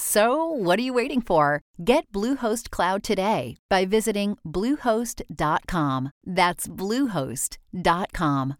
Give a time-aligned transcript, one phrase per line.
[0.00, 1.60] So, what are you waiting for?
[1.84, 6.12] Get Bluehost Cloud today by visiting Bluehost.com.
[6.24, 8.54] That's Bluehost.com.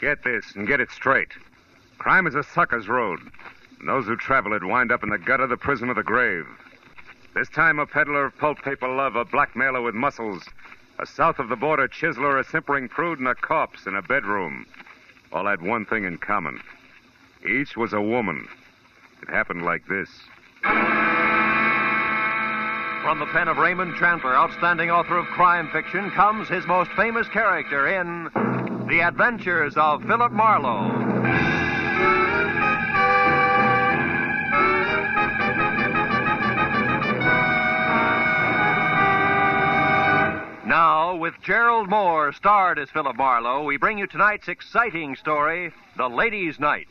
[0.00, 1.28] Get this and get it straight.
[1.98, 3.20] Crime is a sucker's road.
[3.78, 6.46] And those who travel it wind up in the gutter, the prison, or the grave.
[7.34, 10.42] This time, a peddler of pulp paper love, a blackmailer with muscles,
[10.98, 14.64] a south of the border chiseler, a simpering prude, and a corpse in a bedroom.
[15.34, 16.62] All had one thing in common.
[17.46, 18.48] Each was a woman.
[19.26, 20.10] It happened like this.
[23.02, 27.26] From the pen of Raymond Chandler, outstanding author of crime fiction, comes his most famous
[27.28, 28.24] character in
[28.86, 30.90] The Adventures of Philip Marlowe.
[40.66, 46.08] Now, with Gerald Mohr starred as Philip Marlowe, we bring you tonight's exciting story, The
[46.08, 46.88] Ladies' Night.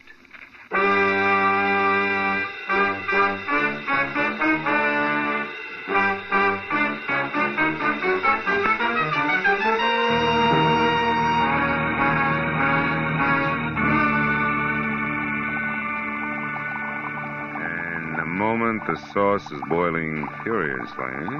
[18.93, 21.39] The sauce is boiling furiously,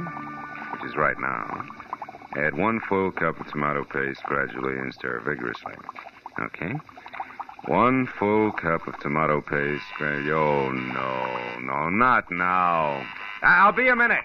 [0.71, 1.65] which is right now.
[2.35, 5.73] Add one full cup of tomato paste gradually and stir vigorously.
[6.39, 6.73] Okay.
[7.65, 9.83] One full cup of tomato paste.
[10.01, 13.05] Oh, no, no, not now.
[13.43, 14.23] I'll be a minute.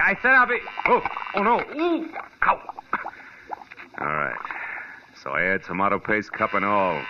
[0.00, 0.58] I said I'll be.
[0.86, 1.02] Oh,
[1.34, 1.60] oh no.
[1.80, 2.08] Ooh,
[2.42, 2.74] ow.
[3.98, 4.38] All right.
[5.20, 7.02] So add tomato paste, cup and all.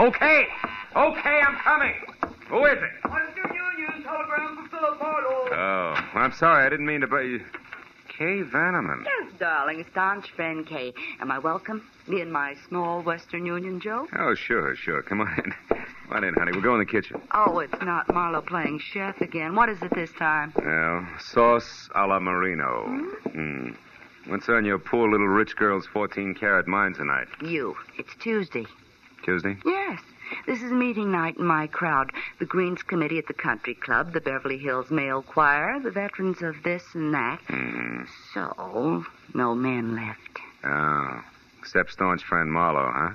[0.00, 0.46] Okay,
[0.96, 1.94] okay, I'm coming.
[2.48, 3.10] Who is it?
[3.10, 6.01] Western Union telegram for Philip Marlowe.
[6.14, 6.66] Oh, I'm sorry.
[6.66, 7.06] I didn't mean to.
[7.06, 7.40] But you...
[8.18, 9.04] Kay Vanneman.
[9.04, 10.92] Yes, darling, staunch friend Kay.
[11.20, 11.88] Am I welcome?
[12.06, 14.10] Me and my small Western Union joke?
[14.18, 15.02] Oh, sure, sure.
[15.02, 15.54] Come on in.
[15.68, 16.52] Come on in, honey.
[16.52, 17.22] We'll go in the kitchen.
[17.32, 19.54] Oh, it's not Marlowe playing chef again.
[19.54, 20.52] What is it this time?
[20.56, 22.84] Well, sauce a la Marino.
[23.32, 23.70] Hmm.
[24.26, 27.28] What's on your poor little rich girl's 14 carat mind tonight?
[27.40, 27.74] You.
[27.98, 28.66] It's Tuesday.
[29.24, 29.56] Tuesday?
[29.64, 30.00] Yes.
[30.46, 32.10] This is meeting night in my crowd.
[32.38, 36.62] The Greens Committee at the Country Club, the Beverly Hills Male Choir, the veterans of
[36.62, 37.40] this and that.
[37.48, 38.04] Hmm.
[38.34, 39.04] So,
[39.34, 40.38] no men left.
[40.64, 41.22] Oh.
[41.60, 43.14] Except staunch friend Marlowe, huh?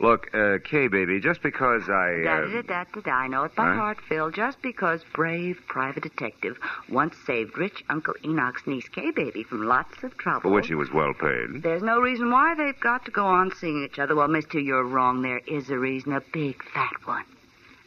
[0.00, 2.24] Look, uh, Kay, baby, just because I.
[2.26, 2.48] Uh...
[2.48, 3.10] da da da da.
[3.10, 3.74] I know it by Huh?
[3.74, 4.30] heart, Phil.
[4.30, 6.56] Just because brave private detective
[6.88, 10.40] once saved rich Uncle Enoch's niece Kay baby from lots of trouble.
[10.40, 11.62] For which he was well paid.
[11.62, 14.16] There's no reason why they've got to go on seeing each other.
[14.16, 15.20] Well, Mister, you're wrong.
[15.20, 17.26] There is a reason, a big fat one.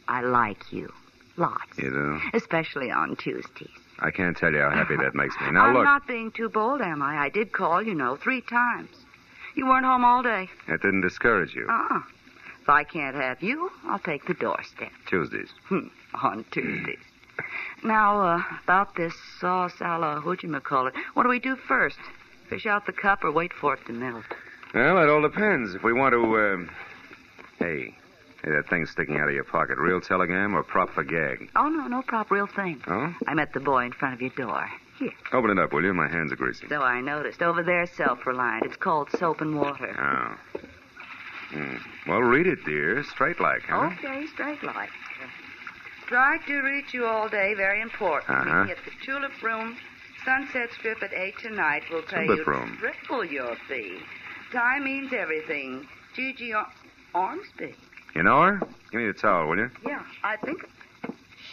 [0.06, 0.92] I like you.
[1.36, 1.76] Lots.
[1.78, 2.20] You do?
[2.32, 3.68] Especially on Tuesdays.
[3.98, 5.50] I can't tell you how happy that makes me.
[5.50, 5.68] Now, look.
[5.68, 5.84] I'm look.
[5.84, 7.16] not being too bold, am I?
[7.16, 8.90] I did call, you know, three times.
[9.54, 10.48] You weren't home all day.
[10.68, 11.66] That didn't discourage you.
[11.68, 12.00] Uh-uh.
[12.62, 14.90] If I can't have you, I'll take the doorstep.
[15.06, 15.50] Tuesdays.
[15.68, 15.88] Hmm,
[16.22, 16.98] on Tuesdays.
[17.84, 20.92] now, uh, about this sauce a la whatchamacallit.
[21.14, 21.98] What do we do first?
[22.48, 24.24] Fish out the cup or wait for it to melt?
[24.74, 25.74] Well, it all depends.
[25.74, 26.70] If we want to, um...
[27.58, 27.94] Hey,
[28.42, 31.50] hey, that thing sticking out of your pocket, real telegram or prop for gag?
[31.54, 32.82] Oh, no, no prop, real thing.
[32.86, 33.14] Oh?
[33.26, 34.68] I met the boy in front of your door.
[34.98, 35.12] Here.
[35.32, 35.92] Open it up, will you?
[35.94, 36.66] My hands are greasy.
[36.68, 37.42] So I noticed.
[37.42, 38.64] Over there, self-reliant.
[38.64, 39.94] It's called soap and water.
[39.98, 40.60] Oh.
[41.50, 41.76] Hmm.
[42.08, 43.02] Well, read it, dear.
[43.04, 43.90] Straight like, huh?
[43.98, 44.90] Okay, straight like.
[46.06, 47.54] Tried to reach you all day.
[47.54, 48.30] Very important.
[48.30, 48.64] Uh-huh.
[48.64, 49.76] Meeting at the Tulip Room,
[50.24, 51.82] Sunset Strip at 8 tonight.
[51.90, 52.76] We'll pay Tulip you Room.
[52.78, 53.98] triple your fee.
[54.52, 55.86] Time means everything.
[56.14, 56.66] Gigi Or-
[57.14, 57.74] Ormsby.
[58.14, 58.58] You know her?
[58.92, 59.70] Give me the towel, will you?
[59.86, 60.64] Yeah, I think.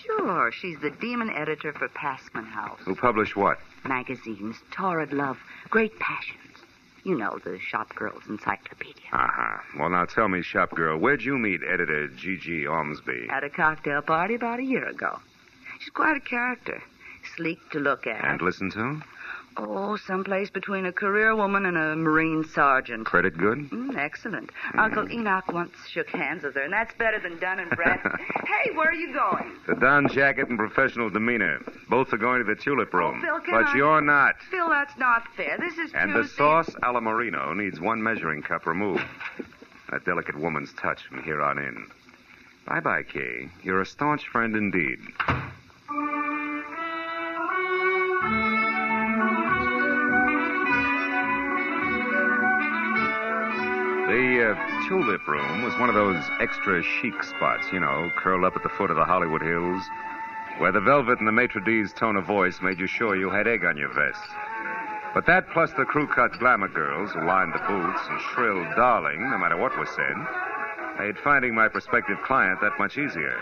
[0.06, 2.80] Sure, she's the demon editor for Passman House.
[2.86, 3.60] Who published what?
[3.86, 5.38] Magazines, Torrid Love,
[5.70, 6.38] Great Passions.
[7.04, 9.06] You know, the shop girl's encyclopedia.
[9.12, 9.58] Uh-huh.
[9.80, 12.68] Well, now tell me, shop girl, where'd you meet editor G.G.
[12.68, 13.28] Ormsby?
[13.32, 15.20] At a cocktail party about a year ago.
[15.80, 16.82] She's quite a character.
[17.36, 18.24] Sleek to look at.
[18.24, 19.02] And listen to?
[19.58, 23.06] Oh, someplace between a career woman and a Marine sergeant.
[23.06, 23.70] Credit good?
[23.70, 24.50] Mm, excellent.
[24.78, 28.14] Uncle Enoch once shook hands with her, and that's better than Dun and Bradstreet.
[28.46, 29.52] hey, where are you going?
[29.68, 31.60] The Don jacket and professional demeanor.
[31.90, 33.22] Both are going to the tulip room.
[33.28, 34.36] Oh, Phil, but I- you're not.
[34.50, 35.58] Phil, that's not fair.
[35.60, 39.04] This is And the sauce a la Marino needs one measuring cup removed.
[39.92, 41.88] That delicate woman's touch from here on in.
[42.66, 43.50] Bye bye, Kay.
[43.64, 45.00] You're a staunch friend indeed.
[54.12, 58.58] The uh, tulip room was one of those extra chic spots, you know, curled up
[58.58, 59.82] at the foot of the Hollywood Hills,
[60.58, 63.48] where the velvet and the maitre d's tone of voice made you sure you had
[63.48, 64.20] egg on your vest.
[65.14, 69.22] But that plus the crew cut glamour girls who lined the booths and shrilled darling
[69.32, 70.18] no matter what was said
[71.00, 73.40] made finding my prospective client that much easier.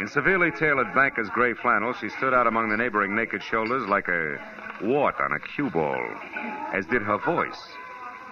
[0.00, 4.08] In severely tailored banker's gray flannel, she stood out among the neighboring naked shoulders like
[4.08, 4.38] a
[4.82, 6.02] wart on a cue ball,
[6.72, 7.60] as did her voice,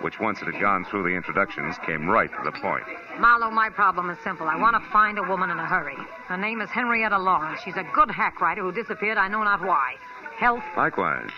[0.00, 2.84] which once it had gone through the introductions came right to the point.
[3.18, 4.48] Marlowe, my problem is simple.
[4.48, 5.96] I want to find a woman in a hurry.
[6.26, 7.60] Her name is Henrietta Lawrence.
[7.64, 9.94] She's a good hack writer who disappeared, I know not why.
[10.36, 10.64] Health.
[10.76, 11.30] Likewise.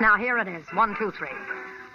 [0.00, 0.66] Now, here it is.
[0.72, 1.28] One, two, three.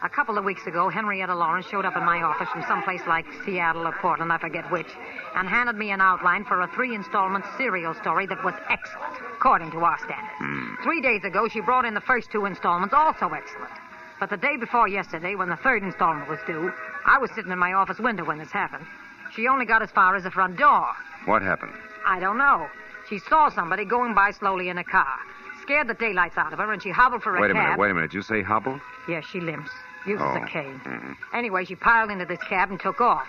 [0.01, 3.25] A couple of weeks ago, Henrietta Lawrence showed up in my office from someplace like
[3.43, 4.87] Seattle or Portland, I forget which,
[5.35, 9.71] and handed me an outline for a three installment serial story that was excellent, according
[9.71, 10.37] to our standards.
[10.37, 10.75] Hmm.
[10.83, 13.71] Three days ago, she brought in the first two installments, also excellent.
[14.19, 16.71] But the day before yesterday, when the third installment was due,
[17.05, 18.85] I was sitting in my office window when this happened.
[19.33, 20.87] She only got as far as the front door.
[21.25, 21.73] What happened?
[22.05, 22.67] I don't know.
[23.09, 25.15] She saw somebody going by slowly in a car.
[25.61, 27.63] Scared the daylights out of her, and she hobbled for a Wait a cab.
[27.63, 28.13] minute, wait a minute.
[28.13, 28.79] You say hobble?
[29.07, 29.71] Yes, she limps.
[30.05, 30.79] Uses Oh, a cane.
[30.83, 31.15] mhm.
[31.33, 33.27] Anyway, she piled into this cab and took off.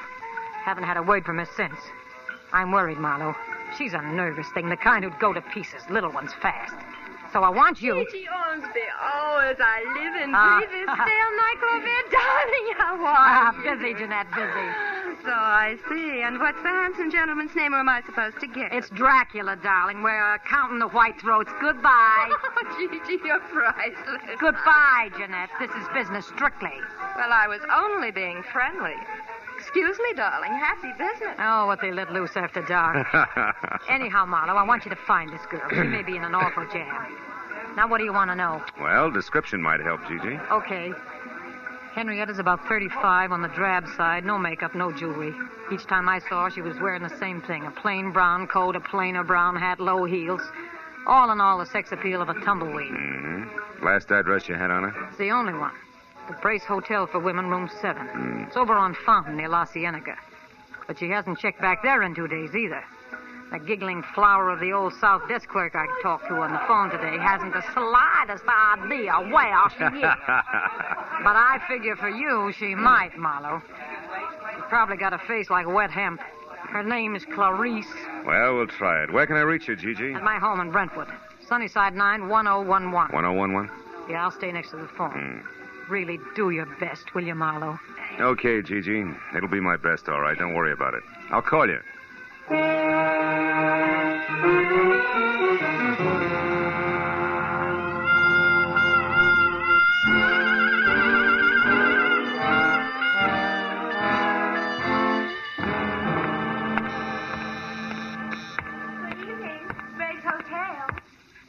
[0.64, 1.78] Haven't had a word from her since.
[2.52, 3.34] I'm worried, Marlowe.
[3.76, 6.74] She's a nervous thing, the kind who'd go to pieces, little ones fast.
[7.32, 7.94] So I want you.
[8.10, 10.58] Gigi Ormsby, oh, as I live and Ah.
[10.58, 13.70] breathe this damn nightclub darling, how Ah, are you?
[13.78, 14.68] busy, Jeanette, busy.
[15.22, 16.22] So I see.
[16.22, 18.70] And what's the handsome gentleman's name, or am I supposed to guess?
[18.72, 20.02] It's Dracula, darling.
[20.02, 21.50] We're uh, counting the white throats.
[21.60, 22.30] Goodbye.
[22.62, 24.38] Oh, Gigi, you're priceless.
[24.38, 25.48] Goodbye, Jeanette.
[25.58, 26.72] This is business strictly.
[27.16, 28.94] Well, I was only being friendly.
[29.60, 30.52] Excuse me, darling.
[30.52, 31.36] Happy business.
[31.38, 33.06] Oh, what they let loose after dark.
[33.88, 35.62] Anyhow, Marlowe, I want you to find this girl.
[35.70, 37.16] She may be in an awful jam.
[37.76, 38.62] Now, what do you want to know?
[38.80, 40.38] well, description might help, Gigi.
[40.50, 40.92] Okay.
[41.94, 45.34] Henrietta's about 35 on the drab side, no makeup, no jewelry.
[45.72, 48.76] Each time I saw her, she was wearing the same thing a plain brown coat,
[48.76, 50.42] a plainer brown hat, low heels.
[51.06, 52.92] All in all, the sex appeal of a tumbleweed.
[52.92, 53.84] Mm-hmm.
[53.84, 55.08] Last address you had on her?
[55.08, 55.72] It's the only one.
[56.30, 58.06] The Brace Hotel for Women, room 7.
[58.06, 58.44] Hmm.
[58.46, 60.14] It's over on Fountain near La Cienega.
[60.86, 62.84] But she hasn't checked back there in two days either.
[63.50, 66.90] The giggling flower of the old South desk clerk I talked to on the phone
[66.90, 70.02] today hasn't the slightest idea where she is.
[71.22, 73.60] But I figure for you, she might, Marlowe.
[74.54, 76.20] She's probably got a face like wet hemp.
[76.70, 77.84] Her name is Clarice.
[78.24, 79.12] well, we'll try it.
[79.12, 80.14] Where can I reach you, Gigi?
[80.14, 81.08] At my home in Brentwood.
[81.48, 82.92] Sunnyside 91011.
[83.12, 83.70] 1011?
[84.08, 85.10] Yeah, I'll stay next to the phone.
[85.42, 85.59] Hmm.
[85.90, 87.76] Really do your best, will you, Marlowe?
[88.20, 89.04] Okay, Gigi.
[89.36, 90.38] It'll be my best, all right.
[90.38, 91.02] Don't worry about it.
[91.32, 91.80] I'll call you.
[109.02, 109.66] Good evening.
[109.96, 110.86] Brace Hotel.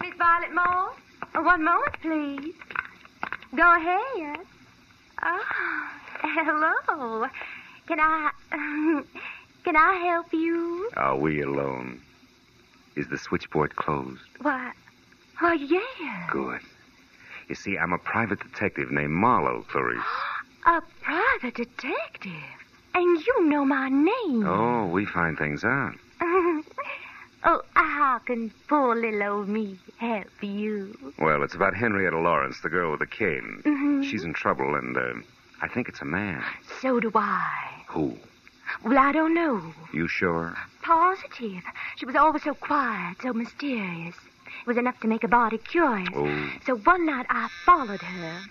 [0.01, 0.93] Miss Violet Moore?
[1.35, 2.53] Oh, one moment, please.
[3.55, 4.39] Go ahead.
[5.23, 5.89] Oh,
[6.21, 7.27] hello.
[7.87, 8.31] Can I...
[9.63, 10.89] Can I help you?
[10.97, 12.01] Are we alone?
[12.95, 14.21] Is the switchboard closed?
[14.41, 14.71] Why...
[15.39, 16.27] Why, yeah.
[16.29, 16.61] Good.
[17.47, 20.01] You see, I'm a private detective named Marlowe, Clarice.
[20.65, 22.31] A private detective.
[22.93, 24.45] And you know my name.
[24.45, 25.93] Oh, we find things out.
[27.43, 31.13] oh, how can poor little old me help you?
[31.19, 33.61] Well, it's about Henrietta Lawrence, the girl with the cane.
[33.65, 34.03] Mhm.
[34.09, 35.13] She's in trouble, and uh,
[35.61, 36.43] I think it's a man.
[36.81, 37.83] So do I.
[37.87, 38.17] Who?
[38.83, 39.73] Well, I don't know.
[39.93, 40.55] You sure?
[40.81, 41.63] Positive.
[41.97, 44.15] She was always so quiet, so mysterious.
[44.61, 46.09] It was enough to make a body curious.
[46.15, 46.49] Oh.
[46.65, 48.41] So one night I followed her.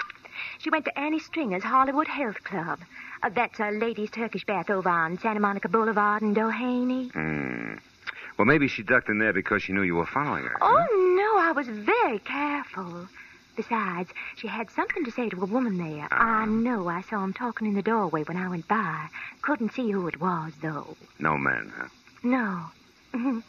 [0.59, 2.81] She went to Annie Stringer's Hollywood Health Club.
[3.23, 7.11] Uh, that's a ladies' Turkish bath over on Santa Monica Boulevard in Doheny.
[7.13, 7.75] Hmm.
[8.41, 10.57] Well, maybe she ducked in there because she knew you were following her.
[10.63, 10.87] Oh,
[11.19, 13.07] no, I was very careful.
[13.55, 16.09] Besides, she had something to say to a woman there.
[16.11, 16.41] Ah.
[16.41, 19.09] I know I saw him talking in the doorway when I went by.
[19.43, 20.97] Couldn't see who it was, though.
[21.19, 21.89] No man, huh?
[22.23, 22.65] No.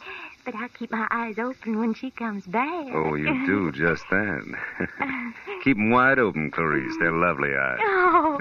[0.44, 2.88] but I'll keep my eyes open when she comes back.
[2.92, 4.44] Oh, you do just that.
[5.64, 6.94] Keep 'em wide open, Clarice.
[6.98, 7.78] They're lovely eyes.
[7.80, 8.36] Oh.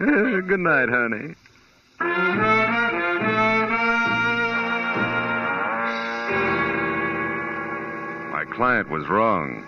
[0.45, 1.35] Good night, honey.
[8.51, 9.65] Client was wrong.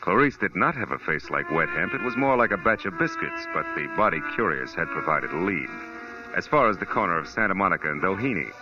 [0.00, 1.94] Clarice did not have a face like wet hemp.
[1.94, 5.38] It was more like a batch of biscuits, but the body curious had provided a
[5.38, 5.68] lead.
[6.36, 8.52] As far as the corner of Santa Monica and Doheny,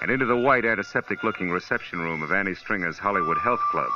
[0.00, 3.90] and into the white, antiseptic looking reception room of Annie Stringer's Hollywood Health Club.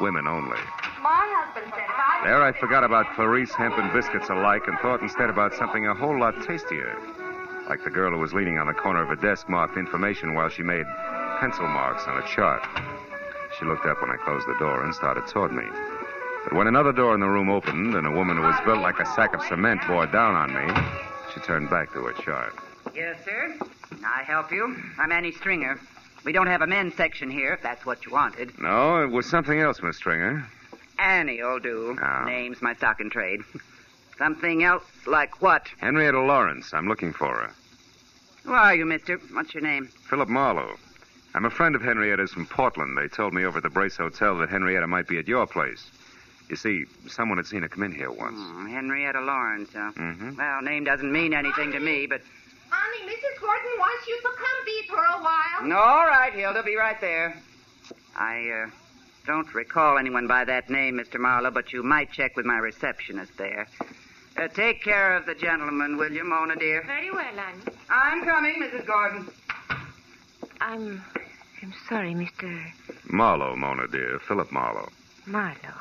[0.00, 0.58] Women only.
[1.02, 5.02] My husband said I There I forgot about Clarice, hemp, and biscuits alike and thought
[5.02, 6.96] instead about something a whole lot tastier.
[7.68, 10.48] Like the girl who was leaning on the corner of a desk marked information while
[10.48, 10.86] she made
[11.40, 12.62] pencil marks on a chart.
[13.62, 15.62] She looked up when I closed the door and started toward me.
[16.42, 18.98] But when another door in the room opened and a woman who was built like
[18.98, 20.74] a sack of cement bore down on me,
[21.32, 22.56] she turned back to her chart.
[22.92, 23.54] Yes, sir.
[24.04, 24.76] I help you.
[24.98, 25.78] I'm Annie Stringer.
[26.24, 28.58] We don't have a men's section here, if that's what you wanted.
[28.58, 30.44] No, it was something else, Miss Stringer.
[30.98, 31.96] Annie'll do.
[32.02, 32.24] Oh.
[32.24, 33.42] Name's my stock and trade.
[34.18, 35.68] Something else like what?
[35.78, 36.74] Henrietta Lawrence.
[36.74, 37.50] I'm looking for her.
[38.42, 39.18] Who are you, mister?
[39.32, 39.88] What's your name?
[40.08, 40.76] Philip Marlowe.
[41.34, 42.96] I'm a friend of Henrietta's from Portland.
[42.96, 45.90] They told me over at the Brace Hotel that Henrietta might be at your place.
[46.50, 48.36] You see, someone had seen her come in here once.
[48.36, 49.92] Hmm, Henrietta Lawrence, huh?
[49.96, 50.36] Mm-hmm.
[50.36, 52.20] Well, name doesn't mean anything to me, but.
[52.68, 53.40] Honey, Mrs.
[53.40, 55.72] Gordon wants you to come be for a while.
[55.78, 57.36] All right, Hilda, be right there.
[58.16, 58.70] I, uh,
[59.26, 61.18] don't recall anyone by that name, Mr.
[61.18, 63.66] Marlowe, but you might check with my receptionist there.
[64.36, 66.82] Uh, take care of the gentleman, will you, Mona, dear?
[66.86, 67.62] Very well, Annie.
[67.88, 68.86] I'm coming, Mrs.
[68.86, 69.28] Gordon.
[70.60, 71.02] I'm.
[71.62, 72.72] I'm sorry, Mr.
[73.08, 74.18] Marlowe, Mona, dear.
[74.26, 74.90] Philip Marlowe.
[75.26, 75.80] Marlowe.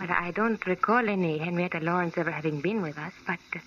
[0.00, 3.60] Well, I don't recall any Henrietta Lawrence ever having been with us, but uh,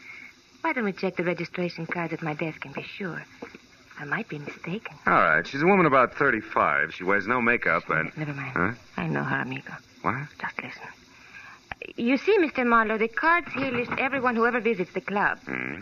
[0.62, 3.24] why don't we check the registration cards at my desk and be sure?
[3.98, 4.96] I might be mistaken.
[5.08, 5.46] All right.
[5.48, 6.94] She's a woman about 35.
[6.94, 8.16] She wears no makeup and.
[8.18, 8.52] Never mind.
[8.54, 8.72] Huh?
[8.98, 9.74] I know her, amigo.
[10.02, 10.16] What?
[10.40, 10.88] Just listen.
[11.96, 12.66] You see, Mr.
[12.66, 15.40] Marlowe, the cards here list everyone who ever visits the club.
[15.46, 15.82] Hmm.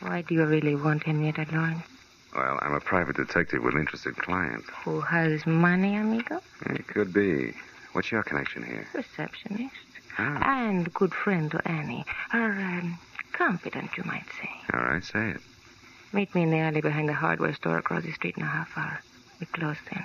[0.00, 1.84] Why do you really want Henrietta Lawrence?
[2.34, 4.64] Well, I'm a private detective with an interested client.
[4.84, 6.40] Who has money, amigo?
[6.66, 7.52] It could be.
[7.92, 8.86] What's your connection here?
[8.94, 9.74] Receptionist.
[10.18, 10.38] Ah.
[10.68, 12.04] And good friend to Annie.
[12.30, 12.98] Her um,
[13.32, 14.48] confidant, you might say.
[14.72, 15.40] All right, say it.
[16.12, 18.76] Meet me in the alley behind the hardware store across the street in a half
[18.76, 19.00] hour.
[19.40, 20.04] We close then.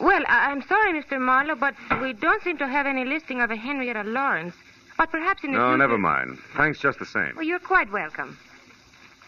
[0.00, 1.20] Well, I- I'm sorry, Mr.
[1.20, 4.54] Marlowe, but we don't seem to have any listing of a Henrietta Lawrence.
[4.96, 6.38] But perhaps in the No, future- never mind.
[6.56, 7.32] Thanks just the same.
[7.34, 8.38] Well, you're quite welcome.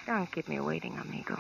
[0.07, 1.35] Don't keep me waiting, amigo.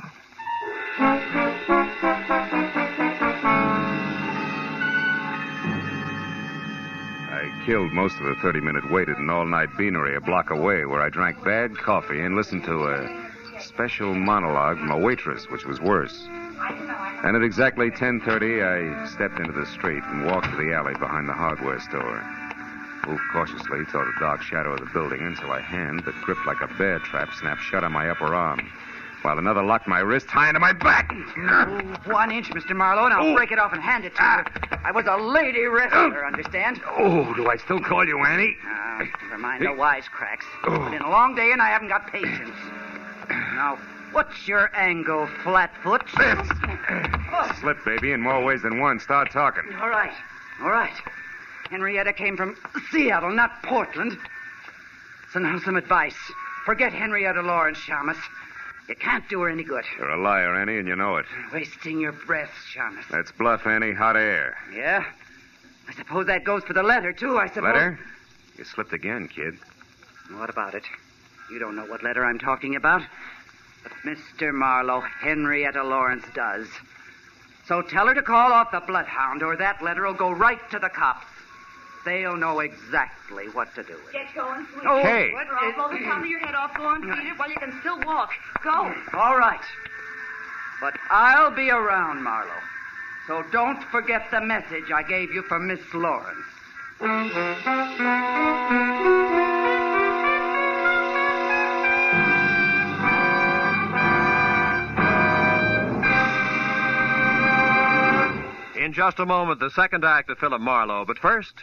[7.30, 10.50] I killed most of the 30 minute wait at an all night beanery a block
[10.50, 13.08] away where I drank bad coffee and listened to a
[13.61, 16.26] special monologue from a waitress, which was worse.
[16.28, 21.28] And at exactly 10:30, I stepped into the street and walked to the alley behind
[21.28, 22.20] the hardware store.
[23.06, 26.60] Moved cautiously toward the dark shadow of the building until a hand that gripped like
[26.60, 28.68] a bear trap snapped shut on my upper arm,
[29.22, 31.12] while another locked my wrist high into my back.
[32.06, 32.75] One inch, Mr.
[32.75, 33.34] Marlowe, and I'll Oh.
[33.36, 34.78] break it off and hand it to you.
[34.84, 36.82] I was a lady wrestler, understand?
[36.98, 38.56] Oh, do I still call you Annie?
[38.66, 40.44] Uh, never mind the wisecracks.
[40.64, 42.56] It's been a long day, and I haven't got patience.
[43.30, 43.78] Now,
[44.10, 46.02] what's your angle, Flatfoot?
[47.60, 48.98] Slip, baby, in more ways than one.
[48.98, 49.62] Start talking.
[49.80, 50.12] All right,
[50.60, 50.92] all right.
[51.70, 52.56] Henrietta came from
[52.90, 54.16] Seattle, not Portland.
[55.32, 56.16] So now some advice.
[56.64, 58.18] Forget Henrietta Lawrence, Shamus.
[58.88, 59.85] You can't do her any good.
[59.99, 61.26] You're a liar, Annie, and you know it.
[61.52, 63.04] Wasting your breath, Shamus.
[63.11, 63.92] That's bluff, Annie.
[63.92, 64.56] Hot air.
[64.73, 65.04] Yeah?
[65.88, 67.64] I suppose that goes for the letter, too, I suppose.
[67.75, 67.99] Letter?
[68.56, 69.58] You slipped again, kid.
[70.32, 70.85] What about it?
[71.50, 73.02] You don't know what letter I'm talking about.
[73.82, 74.52] But Mr.
[74.52, 76.66] Marlowe, Henrietta Lawrence does.
[77.66, 80.78] So tell her to call off the bloodhound, or that letter will go right to
[80.78, 81.26] the cops.
[82.06, 84.26] They'll know exactly what to do with it.
[84.26, 84.84] Get going, sweet.
[84.86, 85.32] Oh, Hey.
[85.32, 86.72] what I'll blow the top of your head off.
[86.76, 88.30] Go on, feed it while you can still walk.
[88.62, 88.94] Go.
[89.12, 89.60] All right.
[90.80, 92.52] But I'll be around, Marlowe.
[93.26, 96.46] So don't forget the message I gave you for Miss Lawrence.
[108.76, 111.04] In just a moment, the second act of Philip Marlowe.
[111.06, 111.54] But first,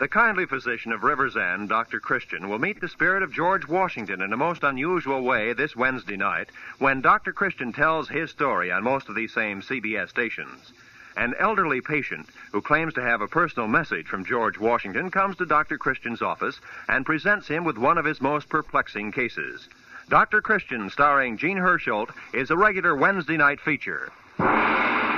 [0.00, 2.00] the kindly physician of River's End, Dr.
[2.00, 6.16] Christian, will meet the spirit of George Washington in a most unusual way this Wednesday
[6.16, 7.34] night when Dr.
[7.34, 10.72] Christian tells his story on most of these same CBS stations.
[11.18, 15.44] An elderly patient who claims to have a personal message from George Washington comes to
[15.44, 15.76] Dr.
[15.76, 19.68] Christian's office and presents him with one of his most perplexing cases.
[20.08, 20.40] Dr.
[20.40, 24.10] Christian, starring Jean Hersholt, is a regular Wednesday night feature.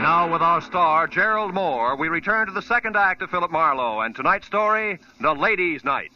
[0.03, 4.01] Now, with our star, Gerald Mohr, we return to the second act of Philip Marlowe
[4.01, 6.11] and tonight's story, The Ladies' Night.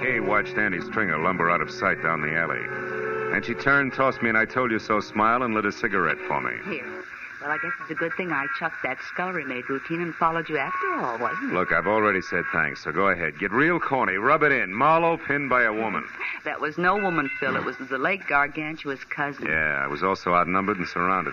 [0.00, 3.36] Kay watched Annie Stringer lumber out of sight down the alley.
[3.36, 6.18] And she turned, tossed me an I told you so smile, and lit a cigarette
[6.26, 6.52] for me.
[6.64, 7.03] Here.
[7.44, 10.48] Well, I guess it's a good thing I chucked that scullery maid routine and followed
[10.48, 11.54] you after all, wasn't it?
[11.54, 13.38] Look, I've already said thanks, so go ahead.
[13.38, 14.14] Get real corny.
[14.14, 14.72] Rub it in.
[14.72, 16.04] Marlowe pinned by a woman.
[16.44, 17.56] That was no woman, Phil.
[17.56, 19.46] It was the late Gargantua's cousin.
[19.46, 21.32] Yeah, I was also outnumbered and surrounded.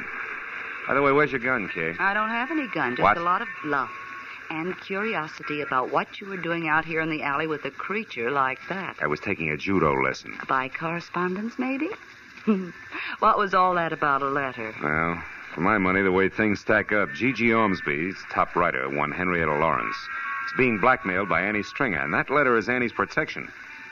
[0.87, 1.95] By the way, where's your gun, Kay?
[1.99, 3.17] I don't have any gun, just What?
[3.17, 3.89] a lot of bluff
[4.49, 8.31] and curiosity about what you were doing out here in the alley with a creature
[8.31, 8.95] like that.
[9.01, 10.37] I was taking a judo lesson.
[10.47, 11.89] By correspondence, maybe?
[13.19, 14.73] what was all that about a letter?
[14.81, 15.21] Well,
[15.53, 19.95] for my money, the way things stack up, Gigi Ormsby's top writer, one Henrietta Lawrence,
[20.47, 23.47] is being blackmailed by Annie Stringer, and that letter is Annie's protection.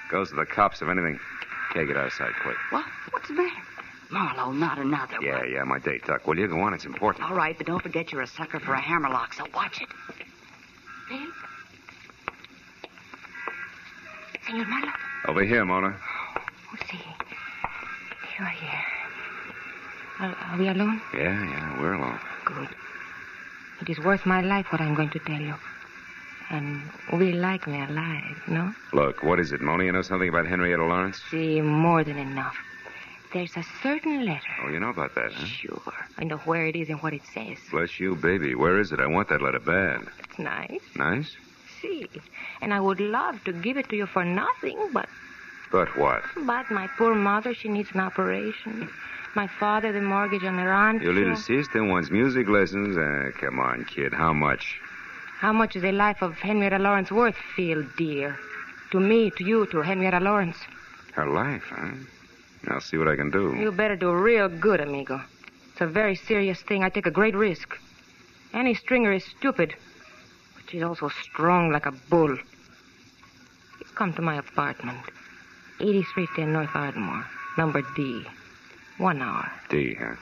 [0.10, 1.20] Goes to the cops if anything.
[1.74, 2.56] Kay, get out of sight quick.
[2.72, 2.86] What?
[3.12, 3.56] What's the matter?
[4.12, 5.50] Marlowe, not another Yeah, one.
[5.50, 6.26] yeah, yeah, my date, Duck.
[6.26, 6.74] Will you go on?
[6.74, 7.30] It's important.
[7.30, 9.88] All right, but don't forget you're a sucker for a hammerlock, so watch it.
[11.08, 11.20] Phil?
[14.48, 14.92] Senor Marlowe?
[15.28, 15.96] Over here, Mona.
[16.36, 16.98] Oh, see.
[18.40, 18.84] You are here.
[20.20, 21.02] Are, are we alone?
[21.14, 22.20] Yeah, yeah, we're alone.
[22.46, 22.70] Good.
[23.82, 25.56] It is worth my life what I'm going to tell you.
[26.50, 26.82] And
[27.14, 28.74] we like me alive, no?
[28.92, 29.84] Look, what is it, Mona?
[29.84, 31.22] You know something about Henrietta Lawrence?
[31.30, 32.56] See, more than enough.
[33.32, 34.42] There's a certain letter.
[34.66, 35.46] Oh, you know about that, huh?
[35.46, 35.94] Sure.
[36.18, 37.58] I know where it is and what it says.
[37.72, 38.56] Bless you, baby.
[38.56, 39.00] Where is it?
[39.00, 40.02] I want that letter bad.
[40.28, 40.82] It's nice.
[40.96, 41.36] Nice?
[41.80, 42.08] See.
[42.62, 45.08] And I would love to give it to you for nothing, but
[45.72, 46.24] But what?
[46.36, 48.90] but my poor mother, she needs an operation.
[49.36, 51.04] My father, the mortgage on their aunt.
[51.04, 52.98] Your little sister wants music lessons.
[52.98, 54.14] Uh, come on, kid.
[54.14, 54.80] How much?
[55.40, 58.38] How much is the life of Henrietta Lawrence worth, Phil, dear?
[58.92, 60.58] To me, to you, to Henrietta Lawrence.
[61.14, 61.92] Her life, huh?
[62.68, 63.56] I'll see what I can do.
[63.56, 65.22] You better do real good, amigo.
[65.72, 66.84] It's a very serious thing.
[66.84, 67.78] I take a great risk.
[68.52, 69.76] Annie Stringer is stupid,
[70.56, 72.32] but she's also strong like a bull.
[72.32, 75.00] You come to my apartment,
[75.80, 77.26] 8310 North Ardmore,
[77.58, 78.26] number D.
[79.00, 79.50] One hour.
[79.70, 80.16] D, huh?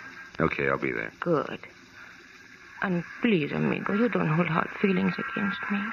[0.46, 1.11] Okay, I'll be there.
[1.20, 1.59] Good.
[2.83, 5.83] And please, amigo, you don't hold hard feelings against me.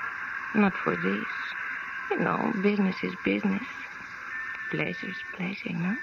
[0.54, 1.24] Not for this.
[2.10, 3.62] You know, business is business.
[4.70, 5.96] Pleasure's pleasure, no?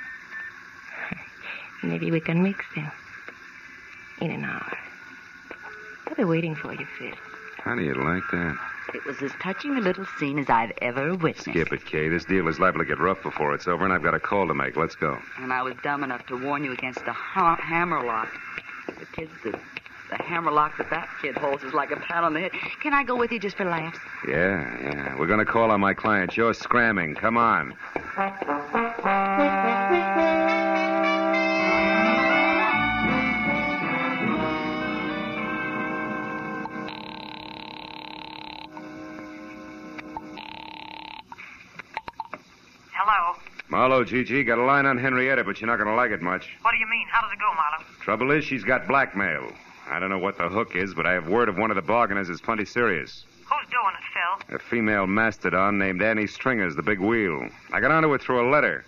[1.84, 2.91] Maybe we can mix them.
[4.20, 4.78] In an hour.
[6.08, 7.13] I'll be waiting for you, Phil.
[7.63, 8.56] How do you like that?
[8.94, 11.50] It was as touching a little scene as I've ever witnessed.
[11.50, 12.10] Skip it, Kay.
[12.10, 14.48] This deal is liable to get rough before it's over, and I've got a call
[14.48, 14.76] to make.
[14.76, 15.18] Let's go.
[15.40, 18.30] And I was dumb enough to warn you against the ha- hammerlock.
[19.00, 19.52] The kid, the,
[20.10, 22.52] the hammerlock that that kid holds is like a pat on the head.
[22.82, 24.00] Can I go with you just for laughs?
[24.28, 25.16] Yeah, yeah.
[25.18, 26.36] We're going to call on my client.
[26.36, 27.16] You're scramming.
[27.16, 27.76] Come on.
[43.72, 46.50] Marlowe, Gigi, got a line on Henrietta, but you're not going to like it much.
[46.62, 47.08] What do you mean?
[47.10, 47.86] How does it go, Marlowe?
[48.02, 49.50] Trouble is, she's got blackmail.
[49.90, 51.82] I don't know what the hook is, but I have word of one of the
[51.82, 53.24] bargainers is plenty serious.
[53.46, 54.58] Who's doing it, Phil?
[54.58, 57.48] A female mastodon named Annie Stringer's the big wheel.
[57.72, 58.84] I got onto it through a letter.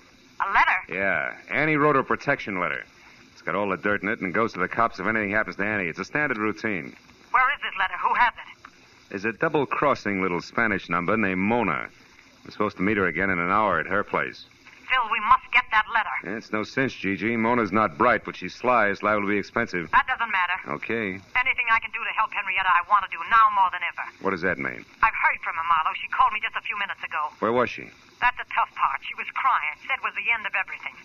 [0.45, 0.93] A letter?
[0.93, 2.83] Yeah, Annie wrote her protection letter.
[3.31, 5.55] It's got all the dirt in it and goes to the cops if anything happens
[5.57, 5.87] to Annie.
[5.87, 6.93] It's a standard routine.
[7.31, 7.95] Where is this letter?
[8.01, 8.69] Who has it?
[9.11, 11.87] There's a double crossing little Spanish number named Mona.
[12.43, 14.45] We're supposed to meet her again in an hour at her place.
[15.13, 16.09] We must get that letter.
[16.41, 17.37] It's no cinch, Gigi.
[17.37, 18.89] Mona's not bright, but she's sly.
[18.89, 19.93] It's liable to be expensive.
[19.93, 20.57] That doesn't matter.
[20.81, 21.21] Okay.
[21.37, 24.01] Anything I can do to help Henrietta, I want to do now more than ever.
[24.25, 24.81] What does that mean?
[25.05, 25.93] I've heard from her, Marlowe.
[26.01, 27.29] She called me just a few minutes ago.
[27.45, 27.93] Where was she?
[28.17, 29.05] That's the tough part.
[29.05, 29.77] She was crying.
[29.85, 30.97] Said it was the end of everything.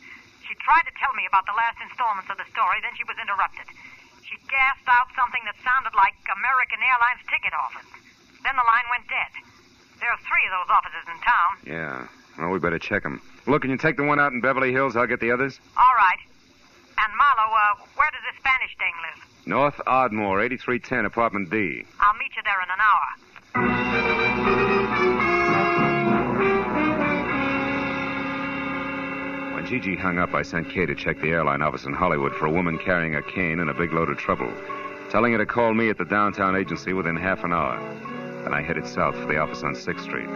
[0.49, 3.21] She tried to tell me about the last installments of the story, then she was
[3.21, 3.68] interrupted.
[4.25, 7.92] She gasped out something that sounded like American Airlines ticket office.
[8.40, 9.33] Then the line went dead.
[10.01, 11.51] There are three of those offices in town.
[11.68, 12.09] Yeah.
[12.38, 13.20] Well, we better check them.
[13.46, 14.94] Look, can you take the one out in Beverly Hills?
[14.96, 15.59] I'll get the others.
[15.77, 16.18] All right.
[16.98, 19.24] And Marlowe, uh, where does this Spanish thing live?
[19.46, 21.85] North Ardmore, 8310, apartment D.
[22.01, 24.18] I'll meet you there in an hour.
[29.55, 32.46] When Gigi hung up, I sent Kay to check the airline office in Hollywood for
[32.46, 34.53] a woman carrying a cane and a big load of trouble,
[35.11, 37.79] telling her to call me at the downtown agency within half an hour.
[38.44, 40.29] Then I headed south for the office on 6th Street.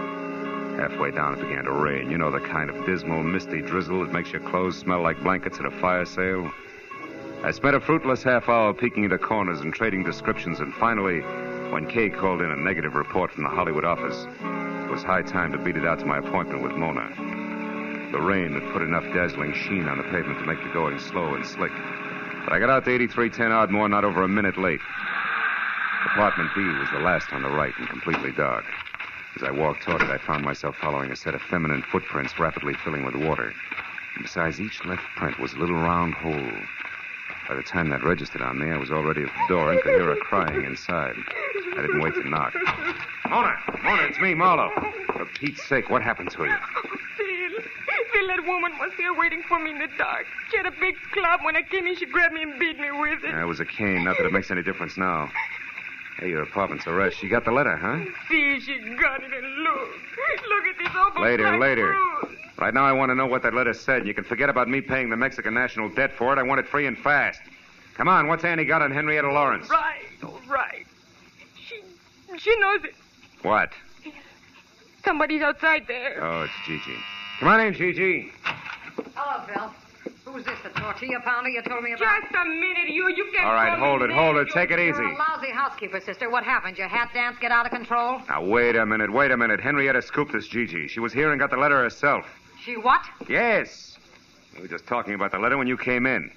[0.76, 2.11] Halfway down, it began to rain.
[2.11, 5.58] You know the kind of dismal, misty drizzle that makes your clothes smell like blankets
[5.58, 6.50] at a fire sale?
[7.44, 11.20] I spent a fruitless half hour peeking into corners and trading descriptions, and finally,
[11.72, 14.26] when Kay called in a negative report from the Hollywood office,
[14.85, 17.08] it was high time to beat it out to my appointment with Mona.
[18.12, 21.35] The rain had put enough dazzling sheen on the pavement to make the going slow
[21.35, 21.72] and slick.
[22.44, 24.80] But I got out to 8310 Ardmore not over a minute late.
[26.06, 28.64] Apartment B was the last on the right and completely dark.
[29.36, 32.74] As I walked toward it, I found myself following a set of feminine footprints rapidly
[32.74, 33.54] filling with water.
[34.14, 36.52] And besides each left print was a little round hole.
[37.48, 39.94] By the time that registered on me, I was already at the door and could
[39.94, 41.16] hear her crying inside.
[41.76, 42.54] I didn't wait to knock.
[43.28, 43.56] Mona!
[43.82, 44.70] Mona, it's me, Marlowe.
[45.16, 46.54] For Pete's sake, what happened to you?
[46.54, 46.82] Oh,
[47.16, 50.26] Phil, Phil, that woman was here waiting for me in the dark.
[50.50, 51.40] She had a big club.
[51.42, 53.32] When I came in, she grabbed me and beat me with it.
[53.32, 54.04] That was a cane.
[54.04, 55.32] Not that it makes any difference now.
[56.22, 57.20] Hey, your apartment's a rush.
[57.20, 57.98] You got the letter, huh?
[58.28, 59.88] See, she got it, and look.
[60.48, 61.96] Look at this awful Later, later.
[62.22, 62.38] bruise.
[62.58, 64.06] Right now, I want to know what that letter said.
[64.06, 66.38] You can forget about me paying the Mexican national debt for it.
[66.38, 67.40] I want it free and fast.
[67.94, 69.68] Come on, what's Annie got on Henrietta Lawrence?
[69.68, 70.87] Right, all right.
[71.66, 71.80] She,
[72.38, 72.94] she knows it.
[73.42, 73.72] What?
[75.04, 76.22] Somebody's outside there.
[76.22, 76.96] Oh, it's Gigi.
[77.40, 78.30] Come on in, Gigi.
[79.16, 79.74] Hello, Phil.
[80.24, 82.22] Who's this, the tortilla pounder you told me about?
[82.22, 83.08] Just a minute, you.
[83.08, 83.44] You can't.
[83.44, 84.48] All right, call me hold it, hold it.
[84.50, 84.98] Take it easy.
[84.98, 85.16] You're easy.
[85.16, 86.30] a lousy housekeeper, sister.
[86.30, 86.78] What happened?
[86.78, 88.20] Your hat dance get out of control?
[88.28, 89.61] Now, wait a minute, wait a minute.
[89.61, 90.87] Henrietta scooped this Gigi.
[90.87, 92.24] She was here and got the letter herself.
[92.64, 93.02] She what?
[93.28, 93.98] Yes.
[94.54, 96.30] We were just talking about the letter when you came in.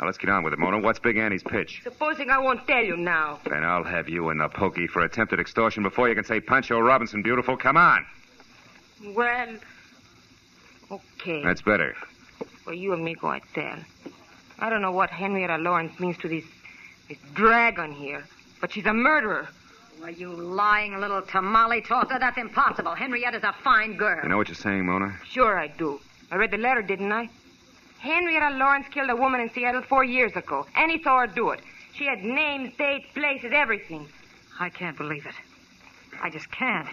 [0.00, 0.78] Now, let's get on with it, Mona.
[0.78, 1.80] What's Big Annie's pitch?
[1.84, 3.40] Supposing I won't tell you now.
[3.48, 6.80] Then I'll have you in the pokey for attempted extortion before you can say Pancho
[6.80, 7.56] Robinson, beautiful.
[7.56, 8.04] Come on.
[9.14, 9.56] Well,
[10.90, 11.42] okay.
[11.42, 11.94] That's better.
[12.68, 13.78] For you and me, go I tell.
[14.58, 16.44] I don't know what Henrietta Lawrence means to this,
[17.08, 18.24] this dragon here,
[18.60, 19.48] but she's a murderer.
[20.00, 22.18] Why, you lying little tamale tosser.
[22.18, 22.94] That's impossible.
[22.94, 24.20] Henrietta's a fine girl.
[24.22, 25.16] You know what you're saying, Mona?
[25.30, 25.98] Sure I do.
[26.30, 27.30] I read the letter, didn't I?
[28.00, 30.66] Henrietta Lawrence killed a woman in Seattle four years ago.
[30.76, 31.60] Annie saw her do it.
[31.94, 34.06] She had names, dates, places, everything.
[34.60, 35.34] I can't believe it.
[36.22, 36.86] I just can't.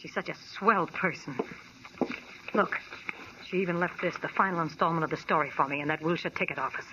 [0.00, 1.38] She's such a swell person.
[2.54, 2.80] Look,
[3.48, 6.30] she even left this, the final installment of the story for me in that Wilshire
[6.30, 6.84] ticket office.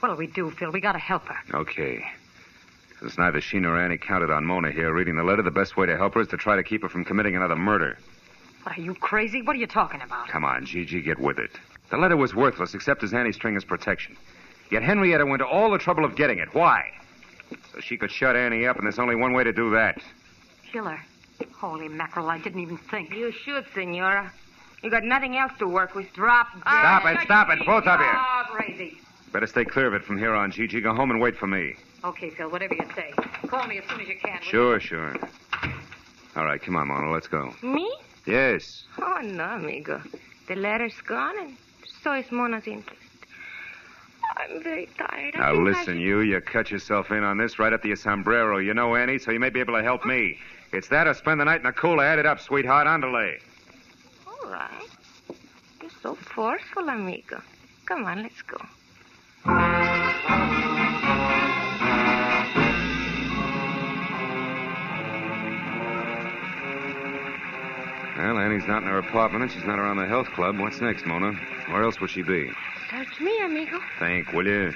[0.00, 0.70] What'll we do, Phil?
[0.70, 1.36] We gotta help her.
[1.56, 2.04] Okay.
[3.00, 5.86] Since neither she nor Annie counted on Mona here reading the letter, the best way
[5.86, 7.98] to help her is to try to keep her from committing another murder.
[8.62, 9.42] What, are you crazy?
[9.42, 10.28] What are you talking about?
[10.28, 11.50] Come on, Gigi, get with it.
[11.90, 14.16] The letter was worthless except as Annie Stringer's protection.
[14.70, 16.48] Yet Henrietta went to all the trouble of getting it.
[16.54, 16.90] Why?
[17.72, 20.00] So she could shut Annie up, and there's only one way to do that.
[20.72, 21.00] Kill her.
[21.52, 23.12] Holy mackerel, I didn't even think.
[23.12, 24.32] You should, Senora.
[24.84, 26.12] You got nothing else to work with.
[26.12, 26.60] Drop dead.
[26.62, 28.54] Stop it, stop it, both of you.
[28.54, 28.98] Crazy.
[29.32, 30.80] Better stay clear of it from here on, Gigi.
[30.80, 31.74] Go home and wait for me.
[32.04, 33.12] Okay, Phil, whatever you say.
[33.48, 34.34] Call me as soon as you can.
[34.40, 34.42] will?
[34.42, 35.16] Sure, sure.
[36.36, 37.54] All right, come on, Mona, let's go.
[37.62, 37.90] Me?
[38.26, 38.84] Yes.
[39.00, 40.02] Oh, no, amigo.
[40.48, 41.56] The letter's gone, and
[42.02, 43.00] so is Mona's interest.
[44.36, 45.34] I'm very tired.
[45.36, 47.82] I Now think I listen, should- you, you cut yourself in on this right up
[47.82, 48.58] to your sombrero.
[48.58, 50.38] You know Annie, so you may be able to help me.
[50.72, 52.04] It's that or spend the night in a cooler.
[52.04, 52.86] Add it up, sweetheart.
[52.86, 53.38] Underlay.
[54.26, 54.88] All right.
[55.80, 57.40] You're so forceful, amigo.
[57.86, 58.58] Come on, let's go.
[68.16, 70.58] Well, Annie's not in her apartment, and she's not around the health club.
[70.58, 71.32] What's next, Mona?
[71.68, 72.50] Where else would she be?
[72.90, 73.80] Search me, amigo.
[73.98, 74.72] Think, will you?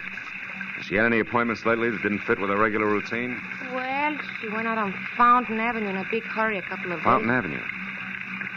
[0.77, 3.41] Has she had any appointments lately that didn't fit with her regular routine?
[3.73, 7.29] Well, she went out on Fountain Avenue in a big hurry a couple of Fountain
[7.29, 7.39] days.
[7.39, 7.88] Avenue.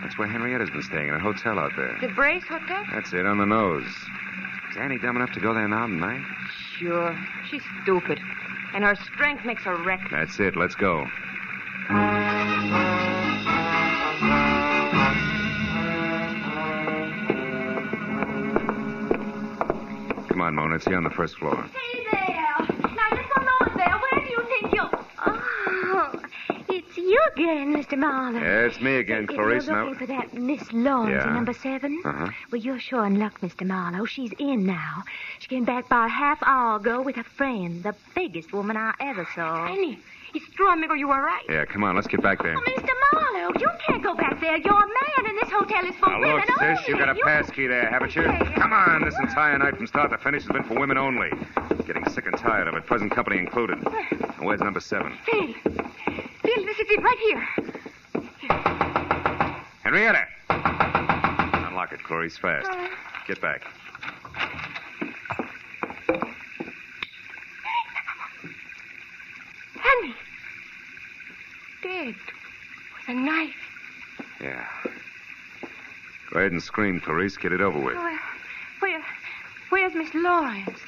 [0.02, 1.98] That's where Henrietta's been staying, in a hotel out there.
[2.02, 2.84] The Brace Hotel?
[2.92, 3.86] That's it, on the nose.
[4.72, 6.24] Is Annie dumb enough to go there now tonight?
[6.78, 7.18] Sure.
[7.50, 8.20] She's stupid.
[8.74, 10.12] And her strength makes her reckless.
[10.12, 10.56] That's it.
[10.56, 11.06] Let's go.
[20.30, 20.76] Come on, Mona.
[20.76, 21.64] It's here on the first floor.
[21.64, 22.66] Hey there.
[22.96, 24.00] Now, just alone there.
[24.00, 24.90] Where do you think you're...
[25.26, 26.14] Oh,
[26.70, 27.98] it's you again, Mr.
[27.98, 28.40] Marlowe.
[28.40, 29.68] Yeah, it's me again, If Clarice.
[29.68, 31.28] You're Now, looking for that Miss Lawrence Yeah.
[31.28, 32.02] in number seven?
[32.06, 32.28] Uh-huh.
[32.52, 33.66] Well, you're sure in luck, Mr.
[33.68, 34.06] Marlowe.
[34.06, 35.04] She's in now.
[35.40, 38.94] She came back about a half hour ago with a friend, the biggest woman I
[39.00, 39.66] ever saw.
[39.68, 40.00] Annie,
[40.34, 40.94] it's true, amigo.
[40.94, 41.44] You were right.
[41.50, 41.96] yeah, come on.
[41.96, 42.56] Let's get back there.
[42.58, 42.90] Oh, Mr.
[43.14, 44.58] Marlowe, you can't go back there.
[44.58, 46.84] You're a man, and this hotel is for Now, women look, sis, only.
[46.88, 48.24] you got a pass key there, haven't you?
[48.24, 49.04] Come on.
[49.04, 51.30] This entire night from start to finish has been for women only.
[51.86, 53.80] Getting sick and tired of it, present company included.
[54.40, 55.14] Where's number seven?
[55.26, 55.54] Phil.
[56.58, 57.48] This is it right here.
[59.84, 60.28] Henrietta!
[61.68, 62.70] Unlock it, Clarice, fast.
[63.26, 63.64] Get back.
[69.76, 70.16] Annie.
[71.82, 72.16] Dead.
[72.16, 73.56] With a knife.
[74.42, 74.68] Yeah.
[76.32, 77.38] Go ahead and scream, Clarice.
[77.38, 77.96] Get it over with.
[77.96, 78.20] Where,
[78.80, 79.04] where,
[79.70, 80.80] where's Miss Lawrence?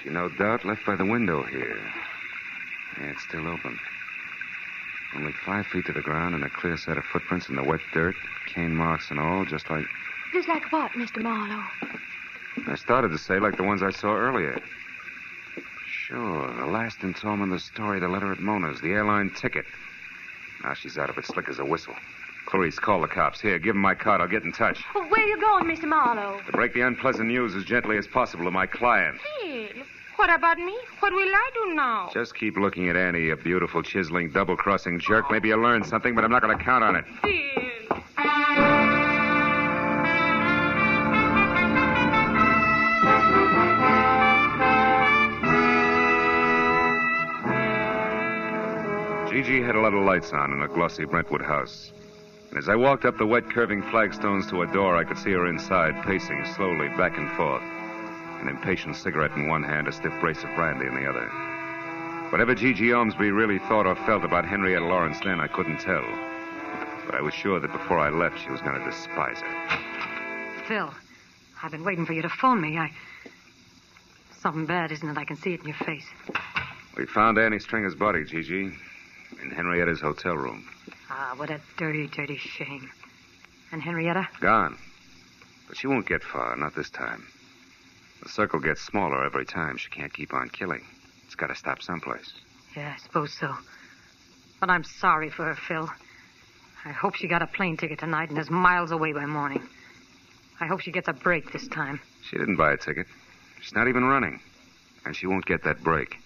[0.00, 1.76] She no doubt left by the window here.
[3.00, 3.78] Yeah, it's still open.
[5.16, 7.80] Only five feet to the ground and a clear set of footprints in the wet
[7.92, 8.14] dirt,
[8.46, 9.84] cane marks and all, just like.
[10.32, 11.22] Just like what, Mr.
[11.22, 11.64] Marlowe?
[12.66, 14.60] I started to say like the ones I saw earlier.
[15.86, 19.64] Sure, the last installment of the story, the letter at Mona's, the airline ticket.
[20.62, 21.94] Now she's out of it slick as a whistle.
[22.46, 23.40] Clarice, call the cops.
[23.40, 24.20] Here, give them my card.
[24.20, 24.82] I'll get in touch.
[24.94, 25.84] Well, where you going, Mr.
[25.84, 26.40] Marlowe?
[26.46, 29.18] To break the unpleasant news as gently as possible to my client.
[29.42, 29.84] Phil,
[30.18, 30.76] what about me?
[30.98, 32.10] What will I do now?
[32.12, 35.30] Just keep looking at Annie, you beautiful, chiseling, double-crossing jerk.
[35.30, 37.04] Maybe you'll learn something, but I'm not going to count on it.
[49.30, 51.92] Gigi had a lot of lights on in a glossy Brentwood house.
[52.50, 55.30] And as I walked up the wet, curving flagstones to a door, I could see
[55.30, 57.62] her inside, pacing slowly back and forth,
[58.40, 61.28] an impatient cigarette in one hand, a stiff brace of brandy in the other.
[62.30, 66.04] Whatever Gigi Ormsby really thought or felt about Henrietta Lawrence then, I couldn't tell.
[67.06, 70.64] But I was sure that before I left, she was going to despise her.
[70.66, 70.92] Phil,
[71.62, 72.76] I've been waiting for you to phone me.
[72.76, 72.92] I.
[74.40, 75.16] Something bad, isn't it?
[75.16, 76.04] I can see it in your face.
[76.96, 78.72] We found Annie Stringer's body, Gigi,
[79.42, 80.68] in Henrietta's hotel room.
[81.10, 82.90] Ah, what a dirty, dirty shame.
[83.72, 84.28] And Henrietta?
[84.40, 84.76] Gone.
[85.66, 87.26] But she won't get far, not this time.
[88.22, 89.76] The circle gets smaller every time.
[89.76, 90.84] She can't keep on killing.
[91.26, 92.32] It's got to stop someplace.
[92.76, 93.54] Yeah, I suppose so.
[94.60, 95.88] But I'm sorry for her, Phil.
[96.84, 99.62] I hope she got a plane ticket tonight and is miles away by morning.
[100.60, 102.00] I hope she gets a break this time.
[102.28, 103.06] She didn't buy a ticket.
[103.60, 104.40] She's not even running.
[105.04, 106.16] And she won't get that break.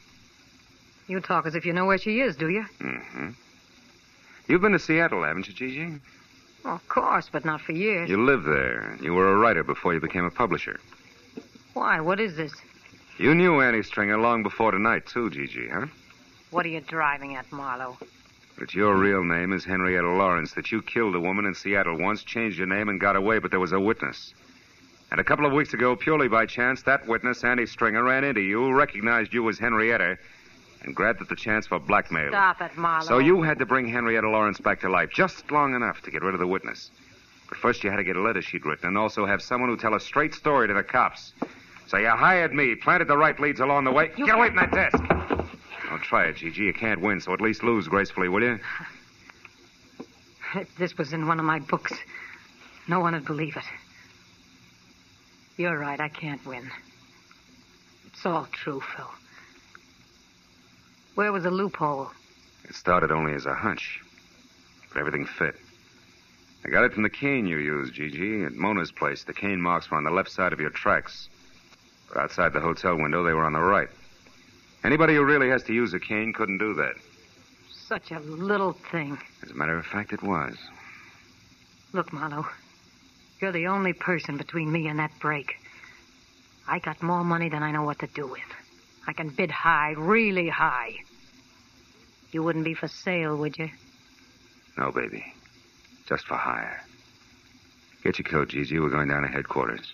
[1.07, 2.65] You talk as if you know where she is, do you?
[2.81, 3.31] Mm-hmm.
[4.49, 6.01] You've been to Seattle, haven't you, Gigi?
[6.65, 8.09] Well, of course, but not for years.
[8.09, 8.97] You lived there.
[9.01, 10.81] You were a writer before you became a publisher.
[11.75, 12.01] Why?
[12.01, 12.53] What is this?
[13.19, 15.87] You knew Annie Stringer long before tonight, too, Gigi, huh?
[16.51, 17.97] What are you driving at, Marlowe?
[18.59, 22.23] That your real name is Henrietta Lawrence, that you killed a woman in Seattle once,
[22.23, 24.35] changed your name, and got away, but there was a witness.
[25.11, 28.41] And a couple of weeks ago, purely by chance, that witness, Annie Stringer, ran into
[28.41, 30.19] you, recognized you as Henrietta,
[30.83, 32.31] and grabbed at the chance for blackmail.
[32.31, 33.07] Stop it, Marlowe.
[33.07, 36.23] So you had to bring Henrietta Lawrence back to life, just long enough to get
[36.23, 36.91] rid of the witness.
[37.49, 39.77] But first you had to get a letter she'd written, and also have someone who
[39.77, 41.33] tell a straight story to the cops.
[41.93, 44.13] So you hired me, planted the right leads along the way.
[44.17, 44.97] You Get away from that desk.
[45.91, 46.63] Don't try it, Gigi.
[46.63, 48.59] You can't win, so at least lose gracefully, will you?
[50.55, 51.93] If this was in one of my books,
[52.89, 53.65] no one would believe it.
[55.59, 56.71] You're right, I can't win.
[58.07, 59.11] It's all true, Phil.
[61.15, 62.11] Where was the loophole?
[62.65, 64.01] It started only as a hunch,
[64.89, 65.57] but everything fit.
[66.65, 69.25] I got it from the cane you used, Gigi, at Mona's place.
[69.25, 71.29] The cane marks were on the left side of your tracks.
[72.13, 73.89] But outside the hotel window, they were on the right.
[74.85, 76.95] Anybody who really has to use a cane couldn't do that.
[77.71, 79.19] Such a little thing.
[79.43, 80.57] As a matter of fact, it was.
[81.93, 82.47] Look, Marlowe,
[83.41, 85.57] you're the only person between me and that break.
[86.69, 88.41] I got more money than I know what to do with.
[89.07, 90.95] I can bid high, really high.
[92.31, 93.69] You wouldn't be for sale, would you?
[94.77, 95.35] No, baby.
[96.07, 96.83] Just for hire.
[98.05, 98.79] Get your coat, Gigi.
[98.79, 99.93] We're going down to headquarters.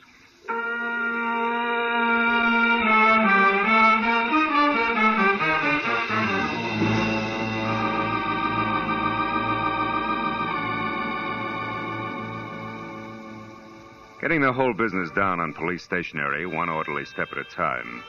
[14.29, 18.03] Getting the whole business down on police stationery, one orderly step at a time,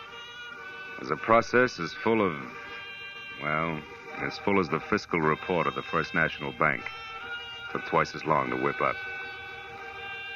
[1.02, 2.36] is a process as full of,
[3.42, 3.80] well,
[4.18, 6.84] as full as the fiscal report of the First National Bank.
[7.72, 8.98] Took twice as long to whip up.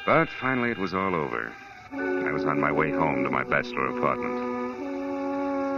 [0.05, 1.51] But finally it was all over.
[1.91, 4.39] I was on my way home to my bachelor apartment.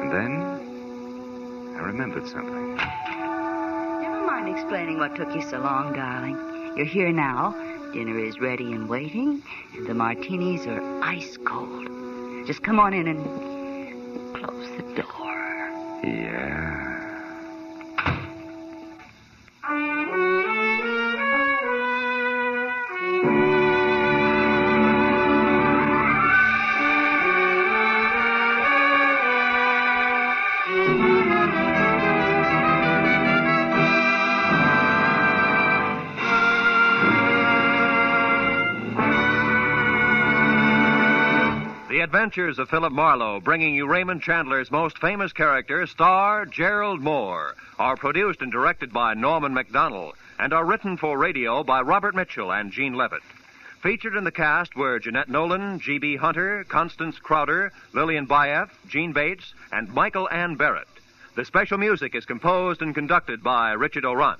[0.03, 2.75] And then I remembered something.
[2.75, 6.37] Never mind explaining what took you so long, darling.
[6.77, 7.55] You're here now.
[7.95, 9.41] Dinner is ready and waiting,
[9.73, 11.87] and the martinis are ice cold.
[12.45, 15.69] Just come on in and close the door.
[16.03, 16.64] Yeah.
[42.25, 47.95] Adventures of Philip Marlowe, bringing you Raymond Chandler's most famous character, star Gerald Mohr, are
[47.95, 52.71] produced and directed by Norman Macdonnell and are written for radio by Robert Mitchell and
[52.71, 53.21] Gene Levitt.
[53.83, 56.15] Featured in the cast were Jeanette Nolan, G.B.
[56.15, 60.87] Hunter, Constance Crowder, Lillian Buyeff, Jeanne Bates, and Michael Ann Barrett.
[61.35, 64.39] The special music is composed and conducted by Richard Aurandt.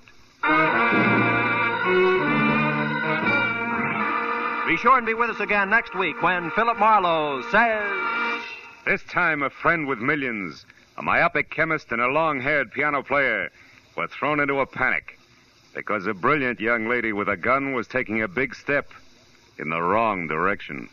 [4.68, 8.42] Be sure and be with us again next week when Philip Marlowe says.
[8.84, 10.66] This time, a friend with millions,
[10.98, 13.52] a myopic chemist, and a long haired piano player
[13.96, 15.20] were thrown into a panic
[15.76, 18.90] because a brilliant young lady with a gun was taking a big step
[19.60, 20.90] in the wrong direction.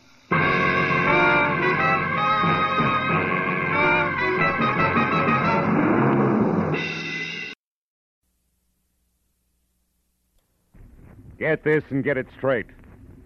[11.38, 12.66] Get this and get it straight.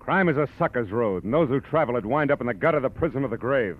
[0.06, 2.76] Crime is a sucker's road, and those who travel it wind up in the gut
[2.76, 3.76] of the prison of the grave.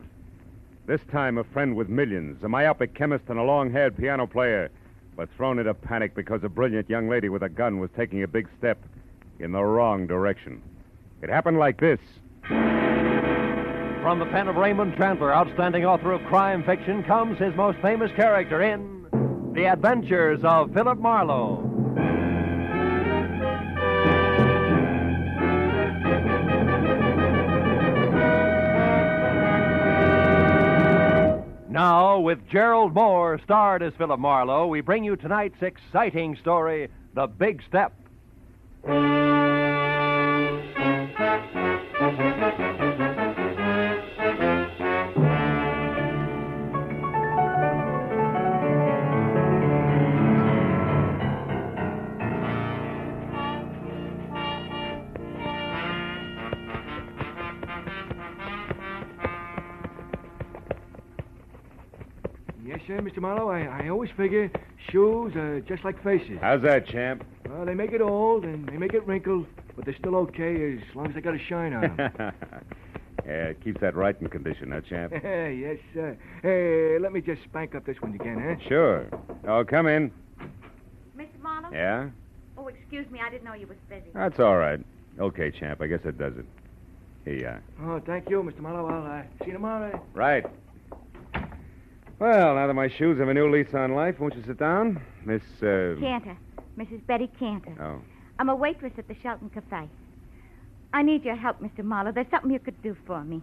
[0.84, 4.68] This time, a friend with millions, a myopic chemist, and a long haired piano player,
[5.14, 8.26] were thrown into panic because a brilliant young lady with a gun was taking a
[8.26, 8.76] big step
[9.38, 10.60] in the wrong direction.
[11.22, 12.00] It happened like this.
[12.42, 18.10] From the pen of Raymond Chandler, outstanding author of crime fiction, comes his most famous
[18.16, 19.06] character in
[19.54, 21.75] The Adventures of Philip Marlowe.
[31.76, 37.26] Now, with Gerald Mohr starred as Philip Marlowe, we bring you tonight's exciting story, The
[37.26, 37.92] Big Step.
[62.96, 63.18] Yes, Mr.
[63.18, 63.50] Marlowe.
[63.50, 64.50] I, I always figure
[64.90, 66.38] shoes are just like faces.
[66.40, 67.24] How's that, champ?
[67.46, 70.94] Well, they make it old and they make it wrinkled, but they're still okay as
[70.94, 72.10] long as they got a shine on them.
[73.26, 75.12] yeah, it keeps that right in condition, huh, champ?
[75.22, 76.16] yes, sir.
[76.40, 78.66] Hey, let me just spank up this one again, huh?
[78.66, 79.06] Sure.
[79.46, 80.10] Oh, come in.
[81.18, 81.38] Mr.
[81.42, 81.70] Marlowe?
[81.72, 82.08] Yeah?
[82.56, 83.20] Oh, excuse me.
[83.20, 84.06] I didn't know you was busy.
[84.14, 84.80] That's all right.
[85.20, 85.82] Okay, champ.
[85.82, 86.46] I guess that does it.
[87.26, 87.62] Here you are.
[87.82, 88.60] Oh, thank you, Mr.
[88.60, 88.86] Marlowe.
[88.86, 90.02] I'll uh, see you tomorrow.
[90.14, 90.46] Right.
[92.18, 95.02] Well, now that my shoes have a new lease on life, won't you sit down?
[95.26, 96.00] Miss, uh...
[96.00, 96.38] Cantor.
[96.78, 97.06] Mrs.
[97.06, 97.76] Betty Cantor.
[97.78, 98.00] Oh.
[98.38, 99.86] I'm a waitress at the Shelton Cafe.
[100.94, 101.84] I need your help, Mr.
[101.84, 102.12] Marlowe.
[102.12, 103.42] There's something you could do for me.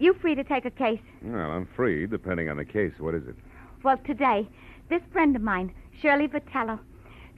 [0.00, 1.00] You free to take a case?
[1.22, 2.92] Well, I'm free, depending on the case.
[2.98, 3.36] What is it?
[3.84, 4.48] Well, today,
[4.88, 5.72] this friend of mine,
[6.02, 6.80] Shirley Vitello,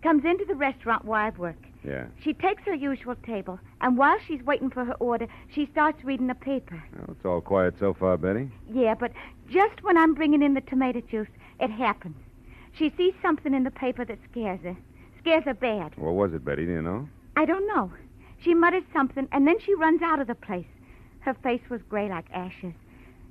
[0.03, 1.68] comes into the restaurant where I work.
[1.89, 2.07] Yeah.
[2.23, 6.27] She takes her usual table, and while she's waiting for her order, she starts reading
[6.27, 6.83] the paper.
[6.95, 8.51] Well, it's all quiet so far, Betty.
[8.71, 9.13] Yeah, but
[9.49, 12.17] just when I'm bringing in the tomato juice, it happens.
[12.77, 14.77] She sees something in the paper that scares her.
[15.19, 15.97] Scares her bad.
[15.97, 16.67] What was it, Betty?
[16.67, 17.09] Do you know?
[17.37, 17.91] I don't know.
[18.43, 20.67] She mutters something, and then she runs out of the place.
[21.21, 22.75] Her face was gray like ashes.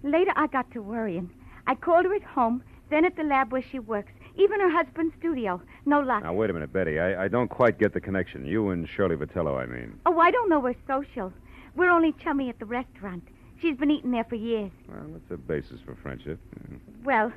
[0.03, 1.29] Later, I got to worrying.
[1.67, 5.15] I called her at home, then at the lab where she works, even her husband's
[5.19, 5.61] studio.
[5.85, 6.23] No luck.
[6.23, 6.99] Now, wait a minute, Betty.
[6.99, 8.45] I, I don't quite get the connection.
[8.45, 9.99] You and Shirley Vitello, I mean.
[10.05, 11.33] Oh, I don't know we're social.
[11.75, 13.27] We're only chummy at the restaurant.
[13.61, 14.71] She's been eating there for years.
[14.87, 16.39] Well, that's a basis for friendship.
[16.69, 16.79] Mm.
[17.03, 17.31] Well,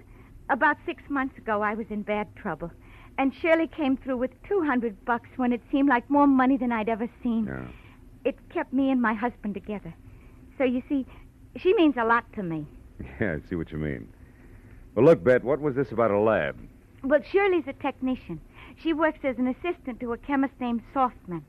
[0.51, 2.71] about six months ago, I was in bad trouble.
[3.19, 6.89] And Shirley came through with 200 bucks when it seemed like more money than I'd
[6.89, 7.47] ever seen.
[7.47, 7.67] Yeah.
[8.25, 9.95] It kept me and my husband together.
[10.59, 11.07] So you see,
[11.57, 12.67] she means a lot to me.
[13.19, 14.09] Yeah, I see what you mean.
[14.95, 16.59] Well, look, Bet, what was this about a lab?
[17.03, 18.41] Well, Shirley's a technician.
[18.83, 21.43] She works as an assistant to a chemist named Softman.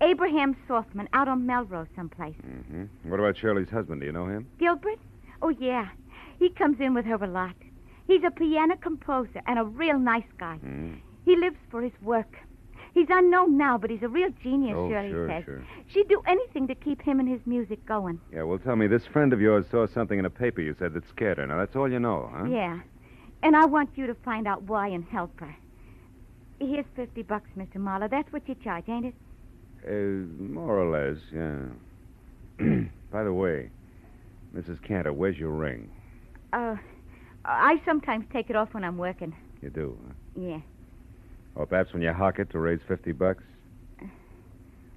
[0.00, 2.34] Abraham Softman, out on Melrose someplace.
[2.46, 3.10] Mm-hmm.
[3.10, 4.00] What about Shirley's husband?
[4.00, 4.48] Do you know him?
[4.58, 4.98] Gilbert?
[5.42, 5.88] Oh, yeah.
[6.38, 7.54] He comes in with her a lot.
[8.06, 10.58] He's a piano composer and a real nice guy.
[10.64, 10.96] Mm.
[11.24, 12.36] He lives for his work.
[12.94, 15.44] He's unknown now, but he's a real genius, Oh, Shirley sure, says.
[15.44, 15.64] sure.
[15.86, 18.20] She'd do anything to keep him and his music going.
[18.32, 20.92] Yeah, well, tell me, this friend of yours saw something in a paper you said
[20.94, 21.46] that scared her.
[21.46, 22.44] Now, that's all you know, huh?
[22.46, 22.80] Yeah.
[23.42, 25.54] And I want you to find out why and help her.
[26.60, 27.76] Here's 50 bucks, Mr.
[27.76, 28.08] Marlowe.
[28.08, 29.14] That's what you charge, ain't it?
[29.84, 32.84] Uh, more or less, yeah.
[33.10, 33.70] By the way,
[34.56, 34.80] Mrs.
[34.86, 35.90] Cantor, where's your ring?
[36.52, 36.76] Uh,
[37.44, 39.34] I sometimes take it off when I'm working.
[39.60, 40.14] You do, huh?
[40.40, 40.60] Yeah.
[41.56, 43.42] Or perhaps when you hock it to raise 50 bucks?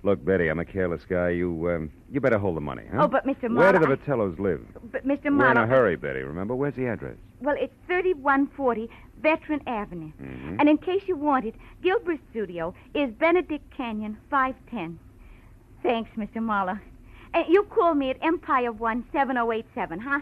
[0.06, 1.30] Look, Betty, I'm a careless guy.
[1.30, 3.06] You, um, you better hold the money, huh?
[3.06, 3.50] Oh, but Mr.
[3.50, 3.56] Marlowe.
[3.56, 4.62] Where do Marlowe, the I- Vitellos live?
[4.92, 5.36] But Mr.
[5.36, 6.54] We're in a hurry, Betty, remember?
[6.54, 7.16] Where's the address?
[7.42, 8.88] Well, it's 3140
[9.20, 10.12] Veteran Avenue.
[10.22, 10.58] Mhm.
[10.60, 15.00] And in case you want it, Gilbert's studio is Benedict Canyon, 510.
[15.82, 16.40] Thanks, Mr.
[16.40, 16.78] Marlowe.
[17.34, 20.20] And you call me at Empire One 7087, huh?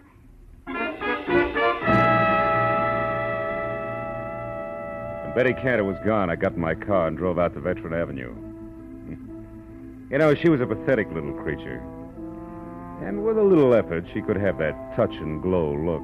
[5.25, 7.93] When Betty Cantor was gone, I got in my car and drove out to Veteran
[7.93, 8.33] Avenue.
[10.13, 11.81] You know, she was a pathetic little creature.
[13.01, 16.03] And with a little effort, she could have that touch and glow look.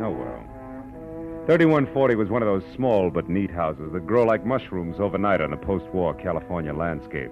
[0.00, 1.44] Oh, well.
[1.44, 5.52] 3140 was one of those small but neat houses that grow like mushrooms overnight on
[5.52, 7.30] a post war California landscape.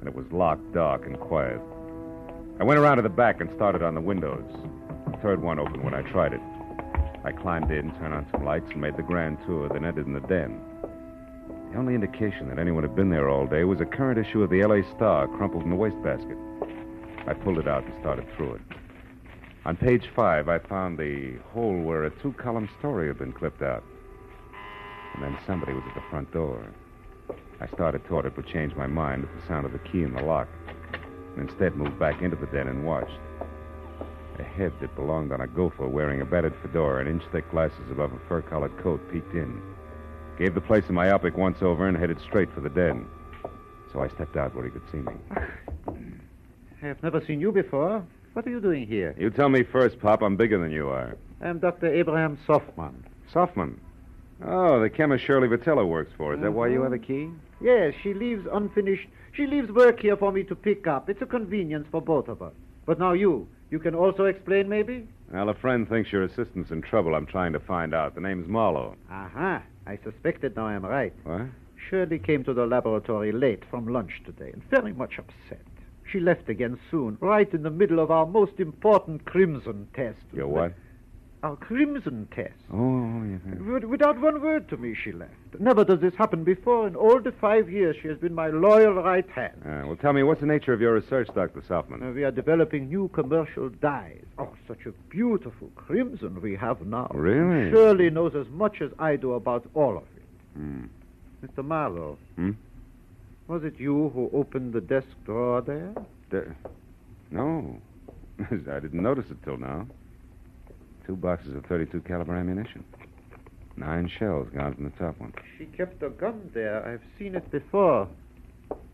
[0.00, 1.62] And it was locked, dark, and quiet.
[2.60, 4.44] I went around to the back and started on the windows.
[5.10, 6.42] The third one opened when I tried it.
[7.24, 10.12] I climbed in, turned on some lights, and made the grand tour, then entered in
[10.12, 10.60] the den.
[11.72, 14.50] The only indication that anyone had been there all day was a current issue of
[14.50, 14.82] the L.A.
[14.94, 16.36] Star crumpled in the wastebasket.
[17.26, 18.60] I pulled it out and started through it.
[19.64, 23.62] On page five, I found the hole where a two column story had been clipped
[23.62, 23.82] out.
[25.14, 26.62] And then somebody was at the front door.
[27.58, 30.12] I started toward it, but changed my mind at the sound of the key in
[30.12, 30.48] the lock.
[31.36, 33.18] And instead moved back into the den and watched.
[34.38, 37.90] A head that belonged on a gopher wearing a battered fedora and inch thick glasses
[37.90, 39.71] above a fur collared coat peeked in.
[40.38, 43.06] Gave the place a myopic once over and headed straight for the den.
[43.92, 45.12] So I stepped out where he could see me.
[46.82, 48.04] I have never seen you before.
[48.32, 49.14] What are you doing here?
[49.18, 50.22] You tell me first, Pop.
[50.22, 51.16] I'm bigger than you are.
[51.42, 51.92] I'm Dr.
[51.92, 52.94] Abraham Softman.
[53.32, 53.78] Softman?
[54.44, 56.34] Oh, the chemist Shirley Vitello works for.
[56.34, 57.28] Is that why you have the key?
[57.60, 59.06] Yes, she leaves unfinished.
[59.32, 61.08] She leaves work here for me to pick up.
[61.08, 62.54] It's a convenience for both of us.
[62.86, 63.46] But now you.
[63.70, 65.06] You can also explain, maybe?
[65.32, 67.14] Well, a friend thinks your assistant's in trouble.
[67.14, 68.14] I'm trying to find out.
[68.14, 68.96] The name's Marlowe.
[69.10, 69.62] Aha.
[69.86, 71.14] I suspected now I'm right.
[71.24, 71.46] What?
[71.88, 75.64] Shirley came to the laboratory late from lunch today and very much upset.
[76.10, 80.18] She left again soon, right in the middle of our most important crimson test.
[80.34, 80.74] Your what?
[81.42, 82.54] Our crimson test.
[82.72, 83.40] Oh, yes.
[83.58, 85.32] Wi- Without one word to me, she left.
[85.58, 86.86] Never does this happen before.
[86.86, 89.60] In all the five years, she has been my loyal right hand.
[89.66, 91.60] Uh, well, tell me, what's the nature of your research, Dr.
[91.68, 92.00] Softman?
[92.00, 94.22] Uh, we are developing new commercial dyes.
[94.38, 97.10] Oh, such a beautiful crimson we have now.
[97.12, 97.72] Really?
[97.72, 100.22] Shirley knows as much as I do about all of it.
[100.56, 100.84] Hmm.
[101.44, 101.64] Mr.
[101.64, 102.18] Marlowe.
[102.36, 102.52] Hmm?
[103.48, 105.92] Was it you who opened the desk drawer there?
[106.30, 106.54] De-
[107.32, 107.78] no.
[108.48, 109.88] I didn't notice it till now.
[111.06, 112.84] Two boxes of 32 caliber ammunition.
[113.76, 115.32] Nine shells gone from the top one.
[115.58, 116.86] She kept a gun there.
[116.86, 118.08] I've seen it before.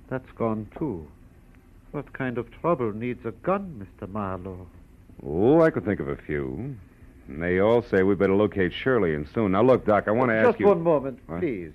[0.08, 1.06] That's gone, too.
[1.90, 4.08] What kind of trouble needs a gun, Mr.
[4.08, 4.66] Marlowe?
[5.24, 6.76] Oh, I could think of a few.
[7.26, 9.52] And they all say we better locate Shirley and soon.
[9.52, 10.66] Now, look, Doc, I want to ask Just you.
[10.66, 11.40] Just one moment, What?
[11.40, 11.72] please.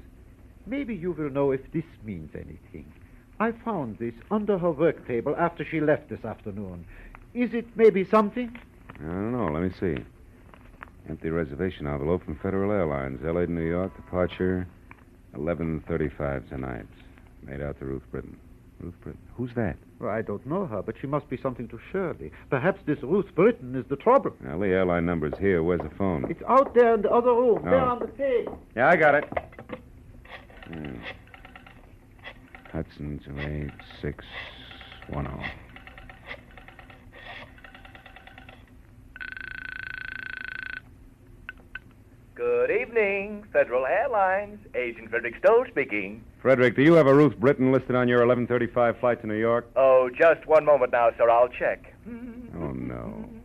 [0.66, 2.92] Maybe you will know if this means anything.
[3.40, 6.86] I found this under her work table after she left this afternoon.
[7.34, 8.58] Is it maybe something?
[9.00, 9.48] I don't know.
[9.52, 10.02] Let me see.
[11.10, 13.46] Empty reservation envelope from Federal Airlines, L.A.
[13.46, 14.66] to New York, departure
[15.36, 16.86] 11:35 tonight.
[17.46, 18.38] Made out to Ruth Britton.
[18.80, 19.22] Ruth Britton.
[19.36, 19.76] Who's that?
[20.00, 22.32] Well, I don't know her, but she must be something to Shirley.
[22.50, 24.34] Perhaps this Ruth Britton is the trouble.
[24.42, 25.62] Now, the airline number's here.
[25.64, 26.26] Where's the phone?
[26.30, 27.90] It's out there in the other room, there Oh.
[27.90, 28.60] on the table.
[28.76, 29.26] Yeah, I got it.
[30.68, 30.96] Hmm.
[32.72, 34.26] Hudson to eight six
[35.10, 35.32] one oh.
[35.32, 35.44] zero.
[42.36, 44.60] Good evening, Federal Airlines.
[44.74, 46.24] Agent Frederick Stowe speaking.
[46.42, 49.70] Frederick, do you have a Ruth Britton listed on your 11:35 flight to New York?
[49.76, 51.30] Oh, just one moment now, sir.
[51.30, 51.94] I'll check.
[52.08, 53.30] Oh no.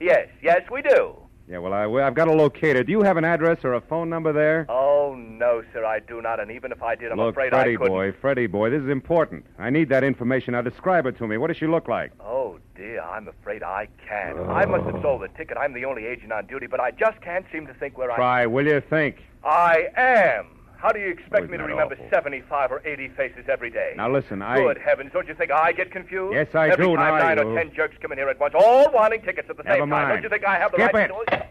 [0.00, 1.14] Yes, yes, we do.
[1.46, 2.82] Yeah, well, I, I've got to locate her.
[2.82, 4.64] Do you have an address or a phone number there?
[4.70, 6.40] Oh, no, sir, I do not.
[6.40, 7.92] And even if I did, I'm Look, afraid Freddie I couldn't.
[7.92, 9.44] boy, Freddie boy, this is important.
[9.58, 10.52] I need that information.
[10.52, 11.36] Now describe her to me.
[11.36, 12.12] What does she look like?
[12.18, 14.38] Oh, dear, I'm afraid I can't.
[14.38, 14.44] Oh.
[14.50, 15.58] I must have sold the ticket.
[15.58, 18.16] I'm the only agent on duty, but I just can't seem to think where I.
[18.16, 19.22] Try, will you think?
[19.44, 20.46] I am.
[20.84, 22.08] How do you expect Oh, me to remember awful?
[22.10, 23.94] 75 or 80 faces every day?
[23.96, 24.58] Now listen, I.
[24.58, 26.34] Good heavens, don't you think I get confused?
[26.34, 27.52] Yes, I Every do, time now I nine do.
[27.52, 29.88] or ten jerks come in here at once, all wanting tickets at the Never same
[29.88, 29.88] time.
[29.88, 30.08] mind.
[30.16, 31.08] Don't you think I have the Skip right it.
[31.08, 31.46] to do it?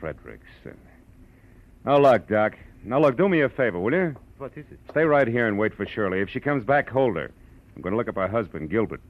[0.00, 0.76] Frederickson.
[1.84, 2.54] Now look, Doc.
[2.84, 4.16] Now look, do me a favor, will you?
[4.38, 4.78] What is it?
[4.90, 6.20] Stay right here and wait for Shirley.
[6.22, 7.30] If she comes back, hold her.
[7.76, 9.02] I'm going to look up her husband, Gilbert.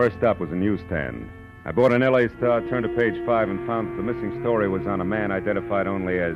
[0.00, 1.28] First stop was a newsstand.
[1.66, 4.66] I bought an LA Star, turned to page five, and found that the missing story
[4.66, 6.32] was on a man identified only as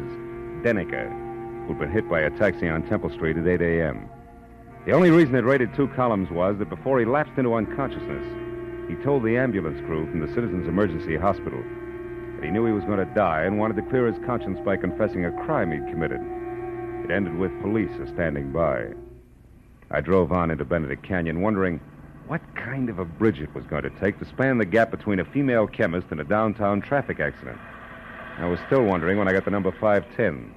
[0.62, 1.08] Deniker,
[1.66, 4.06] who'd been hit by a taxi on Temple Street at 8 a.m.
[4.84, 8.26] The only reason it rated two columns was that before he lapsed into unconsciousness,
[8.86, 11.64] he told the ambulance crew from the Citizens Emergency Hospital
[12.36, 14.76] that he knew he was going to die and wanted to clear his conscience by
[14.76, 16.20] confessing a crime he'd committed.
[17.02, 18.88] It ended with police standing by.
[19.90, 21.80] I drove on into Benedict Canyon, wondering
[22.26, 25.20] what kind of a bridge it was going to take to span the gap between
[25.20, 27.58] a female chemist and a downtown traffic accident.
[28.38, 30.54] I was still wondering when I got the number 510.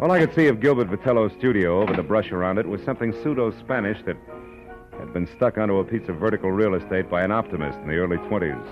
[0.00, 3.12] All I could see of Gilbert Vitello's studio over the brush around it was something
[3.12, 4.16] pseudo Spanish that
[4.98, 7.96] had been stuck onto a piece of vertical real estate by an optimist in the
[7.96, 8.66] early 20s.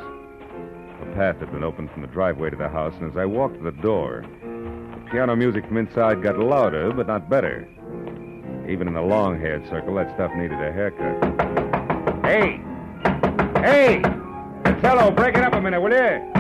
[1.03, 3.57] A path had been opened from the driveway to the house, and as I walked
[3.57, 7.67] to the door, the piano music from inside got louder, but not better.
[8.69, 11.23] Even in the long haired circle, that stuff needed a haircut.
[12.25, 12.61] Hey!
[13.61, 14.03] Hey!
[14.65, 16.33] Costello, break it up a minute, will you?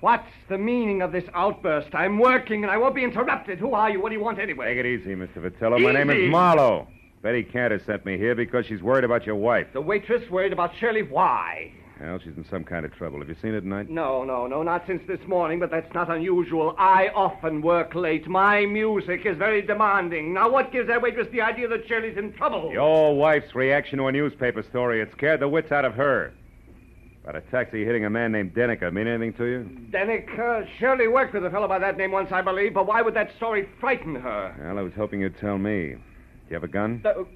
[0.00, 1.94] What's the meaning of this outburst?
[1.94, 3.58] I'm working and I won't be interrupted.
[3.58, 4.00] Who are you?
[4.00, 4.74] What do you want anyway?
[4.74, 5.36] Take it easy, Mr.
[5.36, 5.78] Vitello.
[5.78, 6.88] My name is Marlowe.
[7.22, 9.66] Betty Cantor sent me here because she's worried about your wife.
[9.74, 11.02] The waitress worried about Shirley.
[11.02, 11.70] Why?
[12.00, 13.18] Well, she's in some kind of trouble.
[13.18, 13.90] Have you seen her tonight?
[13.90, 16.74] No, no, no, not since this morning, but that's not unusual.
[16.78, 18.26] I often work late.
[18.26, 20.32] My music is very demanding.
[20.32, 22.70] Now, what gives that waitress the idea that Shirley's in trouble?
[22.72, 25.02] Your wife's reaction to a newspaper story.
[25.02, 26.32] It scared the wits out of her.
[27.22, 29.70] About a taxi hitting a man named Deniker mean anything to you?
[29.92, 33.02] Denick, uh, Shirley worked with a fellow by that name once, I believe, but why
[33.02, 34.56] would that story frighten her?
[34.58, 35.88] Well, I was hoping you'd tell me.
[35.90, 35.98] Do
[36.48, 37.00] you have a gun?
[37.02, 37.26] The-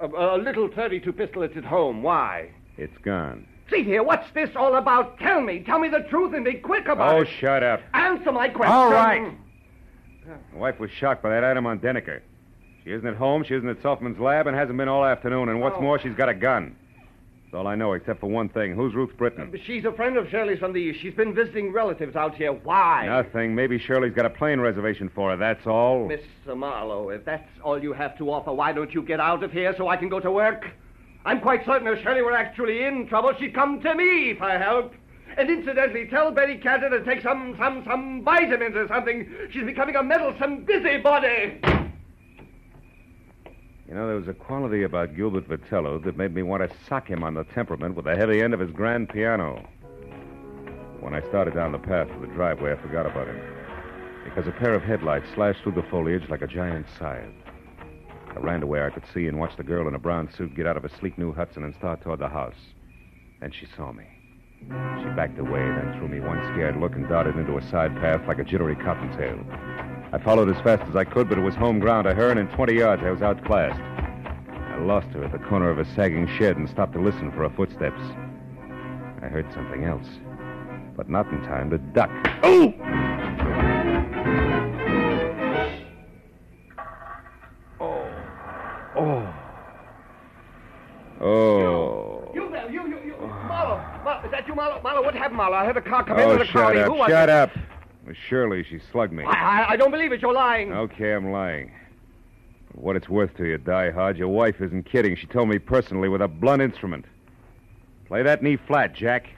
[0.00, 2.02] a, a little 32 pistol It's at home.
[2.02, 2.50] Why?
[2.76, 3.46] It's gone.
[3.70, 5.18] See here, what's this all about?
[5.18, 5.60] Tell me.
[5.60, 7.28] Tell me the truth and be quick about Oh, it.
[7.28, 7.80] Oh, shut up.
[7.94, 8.74] Answer my question.
[8.74, 9.32] All right.
[10.52, 12.20] My wife was shocked by that item on Deniker.
[12.84, 15.48] She isn't at home, she isn't at Softman's lab, and hasn't been all afternoon.
[15.48, 15.80] And what's Oh.
[15.80, 16.76] more, she's got a gun.
[17.44, 18.74] That's all I know, except for one thing.
[18.74, 19.50] Who's Ruth Britton?
[19.54, 21.00] Uh, she's a friend of Shirley's from the East.
[21.00, 22.52] She's been visiting relatives out here.
[22.52, 23.06] Why?
[23.06, 23.54] Nothing.
[23.54, 26.08] Maybe Shirley's got a plane reservation for her, that's all.
[26.08, 26.56] Mr.
[26.56, 29.74] Marlowe, if that's all you have to offer, why don't you get out of here
[29.76, 30.66] so I can go to work?
[31.26, 34.94] I'm quite certain if Shirley were actually in trouble, she'd come to me for help.
[35.36, 39.28] And incidentally, tell Betty Cantor to take some, some, some vitamins or something.
[39.50, 41.60] She's becoming a meddlesome busybody.
[43.88, 47.08] You know, there was a quality about Gilbert Vitello that made me want to sock
[47.08, 49.68] him on the temperament with the heavy end of his grand piano.
[51.00, 53.40] When I started down the path to the driveway, I forgot about him.
[54.24, 57.45] Because a pair of headlights slashed through the foliage like a giant scythe.
[58.36, 60.54] I ran to where I could see and watched the girl in a brown suit
[60.54, 62.56] get out of a sleek new Hudson and start toward the house.
[63.40, 64.04] Then she saw me.
[64.60, 68.26] She backed away, then threw me one scared look and darted into a side path
[68.28, 69.38] like a jittery cottontail.
[70.12, 72.38] I followed as fast as I could, but it was home ground to her, and
[72.38, 73.80] in 20 yards I was outclassed.
[73.80, 77.48] I lost her at the corner of a sagging shed and stopped to listen for
[77.48, 78.02] her footsteps.
[79.22, 80.06] I heard something else,
[80.94, 82.10] but not in time to duck.
[82.42, 83.05] Oh!
[91.20, 92.30] Oh.
[92.34, 93.16] You you, you, you.
[93.48, 94.04] Marlowe, oh.
[94.04, 94.80] Marlowe, is that you, Marlowe?
[94.82, 95.56] Marlowe, what happened, Marlowe?
[95.56, 96.86] I heard a car come in Oh, with a shut up.
[96.86, 97.34] Who was Shut it?
[97.34, 97.50] up.
[98.06, 98.62] Was Shirley.
[98.64, 99.24] She slugged me.
[99.24, 100.20] I, I, I don't believe it.
[100.20, 100.72] You're lying.
[100.72, 101.72] Okay, I'm lying.
[102.72, 105.16] What it's worth to you, Die Hard, your wife isn't kidding.
[105.16, 107.06] She told me personally with a blunt instrument.
[108.06, 109.28] Play that knee flat, Jack.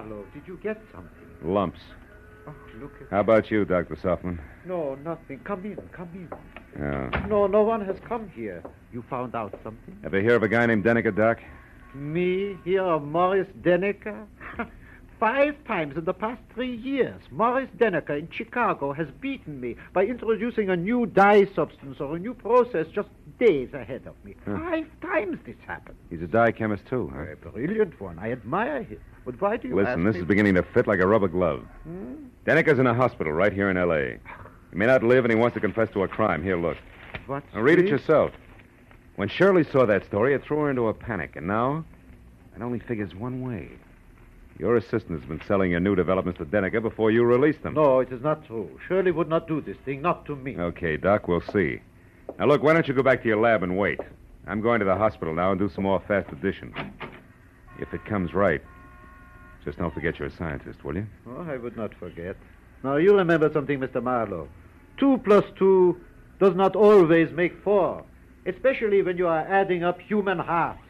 [0.00, 1.10] Marlowe, did you get something?
[1.42, 1.80] Lumps.
[2.46, 3.10] Oh, look at.
[3.10, 3.96] How about you, Dr.
[3.96, 4.38] Softman?
[4.64, 5.40] No, nothing.
[5.40, 6.28] Come in, come in.
[6.78, 7.26] Yeah.
[7.28, 8.62] No, no one has come here.
[8.92, 9.98] You found out something?
[10.04, 11.38] Ever hear of a guy named Deniker, Doc?
[11.94, 14.26] Me, here of Morris Deniker?
[15.20, 20.04] Five times in the past three years, Morris Deniker in Chicago has beaten me by
[20.06, 23.10] introducing a new dye substance or a new process just
[23.40, 24.36] days ahead of me.
[24.46, 24.56] Huh.
[24.58, 25.96] Five times this happened.
[26.10, 27.22] He's a dye chemist, too, huh?
[27.32, 28.18] A brilliant one.
[28.18, 29.00] I admire him.
[29.24, 30.20] But why do you Listen, ask this me?
[30.20, 31.64] is beginning to fit like a rubber glove.
[31.82, 32.14] Hmm?
[32.46, 34.18] Deniker's in a hospital right here in L.A.
[34.70, 36.42] He may not live, and he wants to confess to a crime.
[36.42, 36.76] Here, look.
[37.26, 38.30] What's Now, read it yourself.
[39.16, 41.84] When Shirley saw that story, it threw her into a panic, and now
[42.56, 43.68] it only figures one way.
[44.58, 47.74] Your assistant has been selling your new developments to Deniker before you released them.
[47.74, 48.78] No, it is not true.
[48.86, 50.56] Shirley would not do this thing, not to me.
[50.56, 51.80] Okay, Doc, we'll see.
[52.38, 54.00] Now, look, why don't you go back to your lab and wait?
[54.46, 56.74] I'm going to the hospital now and do some more fast addition.
[57.78, 58.62] If it comes right,
[59.64, 61.06] just don't forget you're a scientist, will you?
[61.26, 62.36] Oh, I would not forget.
[62.82, 64.02] Now, you remember something, Mr.
[64.02, 64.48] Marlowe.
[64.98, 66.00] Two plus two
[66.38, 68.04] does not always make four,
[68.46, 70.80] especially when you are adding up human halves.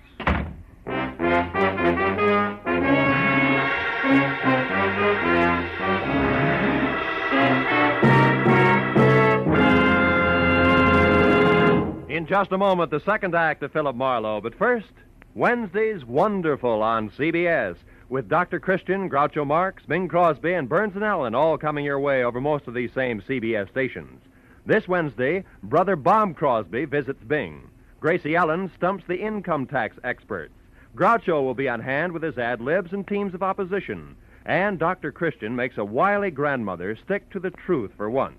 [12.20, 14.42] In just a moment, the second act of Philip Marlowe.
[14.42, 14.92] But first,
[15.34, 17.76] Wednesday's Wonderful on CBS
[18.10, 18.60] with Dr.
[18.60, 22.66] Christian, Groucho Marx, Bing Crosby, and Burns and Allen all coming your way over most
[22.66, 24.20] of these same CBS stations.
[24.66, 27.70] This Wednesday, Brother Bob Crosby visits Bing.
[28.00, 30.52] Gracie Allen stumps the income tax experts.
[30.94, 34.14] Groucho will be on hand with his ad libs and teams of opposition.
[34.44, 35.10] And Dr.
[35.10, 38.36] Christian makes a wily grandmother stick to the truth for once.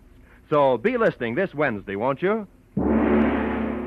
[0.52, 2.46] So be listening this Wednesday, won't you?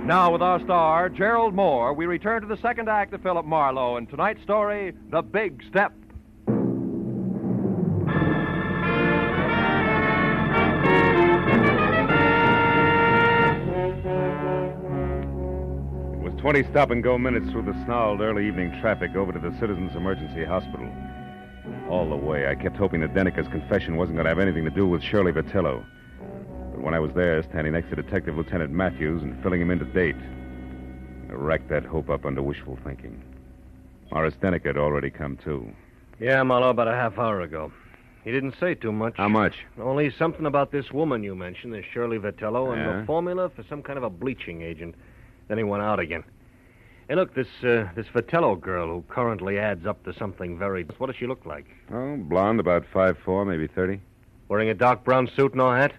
[0.05, 3.97] Now, with our star, Gerald Mohr, we return to the second act of Philip Marlowe
[3.97, 5.95] in tonight's story, The Big Step.
[6.47, 6.53] It
[16.23, 19.57] was 20 stop and go minutes through the snarled early evening traffic over to the
[19.59, 20.93] Citizens Emergency Hospital.
[21.89, 24.71] All the way, I kept hoping that Deniker's confession wasn't going to have anything to
[24.71, 25.83] do with Shirley Vitello.
[26.75, 29.79] But when I was there, standing next to Detective Lieutenant Matthews and filling him in
[29.79, 30.17] to date,
[31.31, 33.23] I racked that hope up under wishful thinking.
[34.11, 35.73] Morris Deniker had already come too.
[36.19, 37.73] Yeah, Marlowe, about a half hour ago.
[38.25, 39.15] He didn't say too much.
[39.17, 39.55] How much?
[39.81, 43.01] Only something about this woman you mentioned, this Shirley Vitello, and Yeah?
[43.01, 44.97] the formula for some kind of a bleaching agent.
[45.47, 46.25] Then he went out again.
[47.09, 50.85] Hey, look, this uh, this Vitello girl who currently adds up to something very.
[50.99, 51.67] What does she look like?
[51.93, 54.01] Oh, blonde, about five four, maybe 30.
[54.49, 55.93] Wearing a dark brown suit, no hat?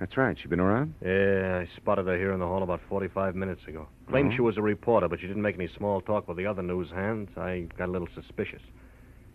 [0.00, 0.36] That's right.
[0.40, 0.94] She been around?
[1.04, 3.86] Yeah, I spotted her here in the hall about 45 minutes ago.
[4.08, 4.36] Claimed Oh.
[4.36, 6.90] she was a reporter, but she didn't make any small talk with the other news
[6.90, 7.30] hands.
[7.36, 8.62] I got a little suspicious.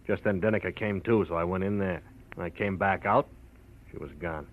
[0.05, 2.01] Just then Deniker came too, so I went in there.
[2.35, 3.27] When I came back out,
[3.91, 4.47] she was gone.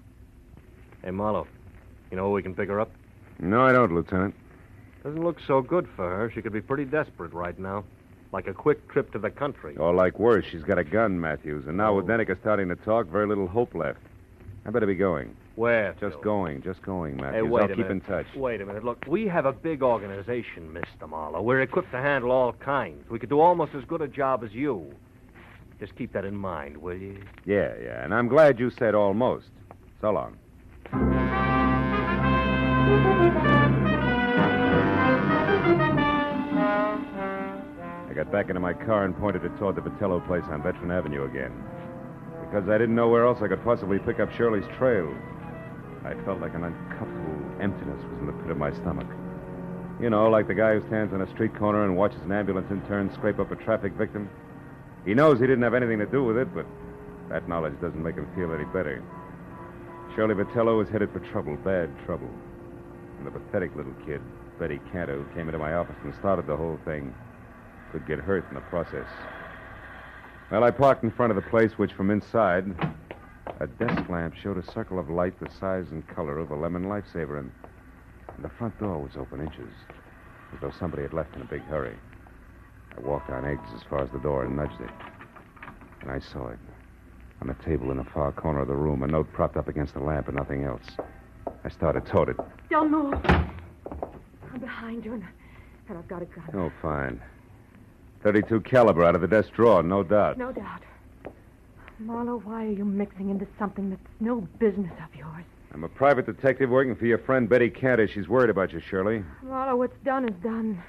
[1.02, 1.46] Hey, Marlowe,
[2.10, 2.90] you know where we can pick her up?
[3.38, 4.34] No, I don't, Lieutenant.
[5.02, 6.30] Doesn't look so good for her.
[6.34, 7.84] She could be pretty desperate right now.
[8.32, 9.76] Like a quick trip to the country.
[9.76, 11.66] Or like worse, she's got a gun, Matthews.
[11.66, 12.08] And now with oh.
[12.08, 14.00] Deniker starting to talk, very little hope left.
[14.64, 15.36] I better be going.
[15.56, 15.94] Where?
[15.98, 17.34] Just going, just going, Matthews.
[17.34, 17.90] Hey, wait I'll a keep minute.
[17.92, 18.26] in touch.
[18.36, 18.84] Wait a minute.
[18.84, 21.08] Look, we have a big organization, Mr.
[21.08, 21.40] Marlowe.
[21.40, 23.08] We're equipped to handle all kinds.
[23.08, 24.94] We could do almost as good a job as you.
[25.80, 27.22] Just keep that in mind, will you?
[27.46, 28.04] Yeah, yeah.
[28.04, 29.46] And I'm glad you said almost.
[30.02, 30.36] So long.
[36.88, 40.90] I got back into my car and pointed it toward the Vitello place on Veteran
[40.90, 41.52] Avenue again.
[42.42, 45.14] Because I didn't know where else I could possibly pick up Shirley's trail.
[46.04, 49.06] I felt like an uncomfortable emptiness was in the pit of my stomach.
[50.00, 52.70] You know, like the guy who stands on a street corner and watches an ambulance
[52.70, 54.28] intern scrape up a traffic victim.
[55.04, 56.66] He knows he didn't have anything to do with it, but
[57.28, 59.02] that knowledge doesn't make him feel any better.
[60.14, 62.30] Shirley Vitello was headed for trouble, bad trouble.
[63.18, 64.20] And the pathetic little kid,
[64.58, 67.14] Betty Cantor, who came into my office and started the whole thing,
[67.92, 69.06] could get hurt in the process.
[70.50, 72.64] Well, I parked in front of the place, which from inside,
[73.60, 76.84] a desk lamp showed a circle of light the size and color of a lemon
[76.84, 77.50] lifesaver, and,
[78.34, 79.72] and the front door was open inches,
[80.54, 81.96] as though somebody had left in a big hurry.
[82.96, 84.90] I walked on eggs as far as the door and nudged it.
[86.02, 86.58] And I saw it.
[87.42, 89.94] On a table in a far corner of the room, a note propped up against
[89.94, 90.84] the lamp and nothing else.
[91.64, 92.36] I started toward it.
[92.70, 93.14] Don't move.
[93.24, 95.24] I'm behind you, and,
[95.88, 96.44] and I've got a gun.
[96.54, 97.20] Oh, fine.
[98.22, 100.38] 32 caliber out of the desk drawer, no doubt.
[100.38, 100.82] No doubt.
[101.98, 105.44] Marlowe, why are you mixing into something that's no business of yours?
[105.72, 108.06] I'm a private detective working for your friend Betty Cantor.
[108.08, 109.24] She's worried about you, Shirley.
[109.42, 110.82] Marlowe, what's done is done.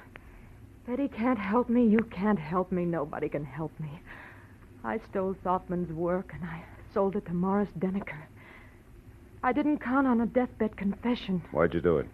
[0.86, 1.86] Betty can't help me.
[1.86, 2.84] You can't help me.
[2.84, 4.00] Nobody can help me.
[4.84, 6.62] I stole Softman's work, and I
[6.94, 8.22] sold it to Morris Deniker.
[9.42, 11.42] I didn't count on a deathbed confession.
[11.52, 12.06] Why'd you do it?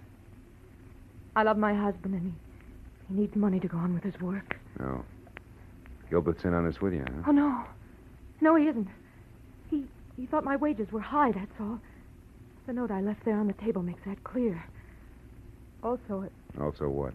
[1.37, 2.33] I love my husband, and
[3.09, 4.57] he, he needs money to go on with his work.
[4.79, 5.05] No.
[6.11, 7.23] Gilbert's in on this with you, huh?
[7.29, 7.65] Oh, no.
[8.45, 8.89] No, he isn't.
[9.71, 9.85] He,
[10.19, 11.81] he thought my wages were high, that's all.
[12.67, 14.63] The note I left there on the table makes that clear.
[15.83, 17.15] Also, it, Also, what?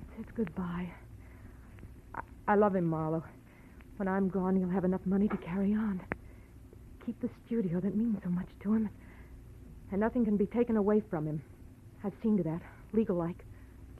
[0.00, 0.90] it says goodbye.
[2.14, 3.24] I, I love him, Marlowe.
[3.98, 6.00] When I'm gone, he'll have enough money to carry on.
[7.04, 8.88] Keep the studio that means so much to him.
[9.92, 11.42] And nothing can be taken away from him.
[12.04, 12.62] I've seen to that,
[12.94, 13.44] legal like.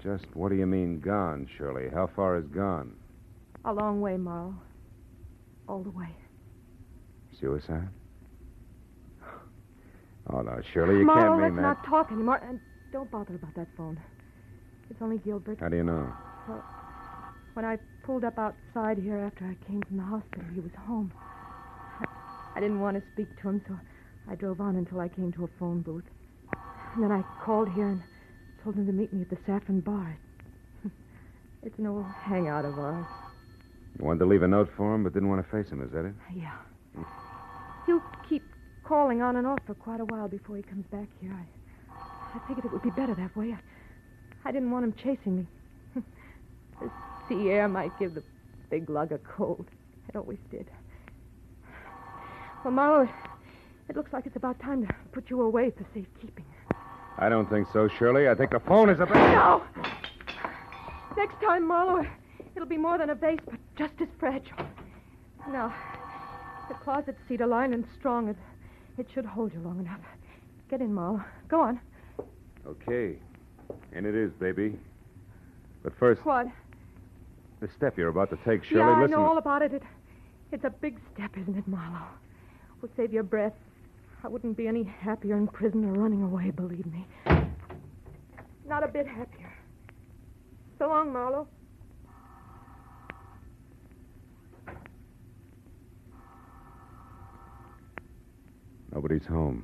[0.02, 1.90] Just what do you mean, gone, Shirley?
[1.92, 2.96] How far is gone?
[3.66, 4.54] A long way, Marlowe.
[5.68, 6.08] All the way.
[7.40, 7.88] Suicide?
[10.30, 11.62] Oh, no, Shirley, you can't mean let's that.
[11.62, 12.40] not talk anymore.
[12.42, 12.58] And
[12.92, 14.00] don't bother about that phone.
[14.90, 15.58] It's only Gilbert.
[15.60, 16.12] How do you know?
[16.48, 16.64] Well,
[17.54, 21.12] when I pulled up outside here after I came from the hospital, he was home.
[22.00, 22.04] I,
[22.56, 23.78] I didn't want to speak to him, so
[24.28, 26.04] I drove on until I came to a phone booth.
[26.94, 28.02] And then I called here and
[28.64, 30.18] told him to meet me at the Saffron Bar.
[31.62, 33.06] it's an old hangout of ours.
[33.99, 35.90] You wanted to leave a note for him, but didn't want to face him, is
[35.92, 36.14] that it?
[36.28, 37.05] Uh, yeah.
[37.86, 38.42] He'll keep
[38.84, 41.32] calling on and off for quite a while before he comes back here.
[41.32, 43.53] I, I figured it would be better that way.
[43.53, 45.47] I, I didn't want him chasing me.
[46.80, 46.90] the
[47.28, 48.22] sea air might give the
[48.68, 49.66] big lug a cold.
[50.09, 50.66] It always did.
[52.64, 53.11] Well, Marlowe, it,
[53.88, 56.44] it looks like it's about time to put you away for safekeeping.
[57.18, 58.28] I don't think so, Shirley.
[58.28, 59.64] I think the phone is about.
[59.76, 59.86] No!
[61.16, 62.07] Next time, Marlowe,
[62.57, 64.66] it'll be more than a vase, but just as fragile.
[65.50, 65.72] Now,
[66.68, 68.28] the closet's cedar lined and strong.
[68.28, 68.36] It,
[68.98, 70.00] it should hold you long enough.
[70.70, 71.22] Get in, Marlowe.
[71.48, 71.80] Go on.
[72.66, 73.16] Okay.
[73.92, 74.76] And it is, baby.
[75.84, 76.46] But first, What?
[77.61, 78.80] the step you're about to take, Shirley.
[78.80, 79.12] yeah, I listen.
[79.12, 79.72] know all about it.
[79.72, 79.82] it.
[80.50, 82.07] It's a big step, isn't it, Marlowe?
[82.80, 83.52] Will save your breath.
[84.24, 87.07] I wouldn't be any happier in prison or running away, believe me.
[88.66, 89.52] Not a bit happier.
[90.78, 91.46] So long, Marlowe.
[98.97, 99.62] Nobody's home.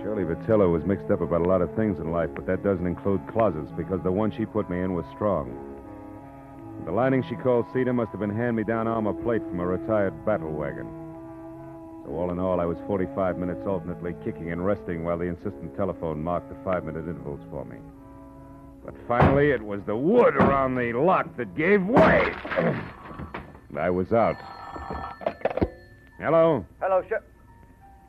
[0.00, 2.86] Shirley Vitello was mixed up about a lot of things in life, but that doesn't
[2.86, 5.50] include closets because the one she put me in was strong.
[6.86, 10.52] The lining she called cedar must have been hand-me-down armor plate from a retired battle
[10.52, 10.86] wagon.
[12.04, 15.74] So all in all, I was 45 minutes alternately kicking and resting while the insistent
[15.74, 17.78] telephone marked the five-minute intervals for me.
[18.84, 22.32] But finally, it was the wood around the lock that gave way.
[23.68, 24.36] and I was out.
[26.18, 26.64] Hello?
[26.80, 27.24] Hello, Shep.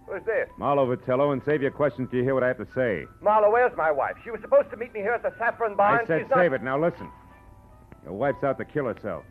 [0.07, 0.49] Who's this?
[0.57, 3.05] Marlowe Vitello, and save your questions till you hear what I have to say.
[3.23, 4.15] Marla, where's my wife?
[4.23, 5.97] She was supposed to meet me here at the Saffron Bar.
[5.97, 6.63] I and said she's not- save it.
[6.63, 7.07] Now listen.
[8.03, 9.23] Your wife's out to kill herself.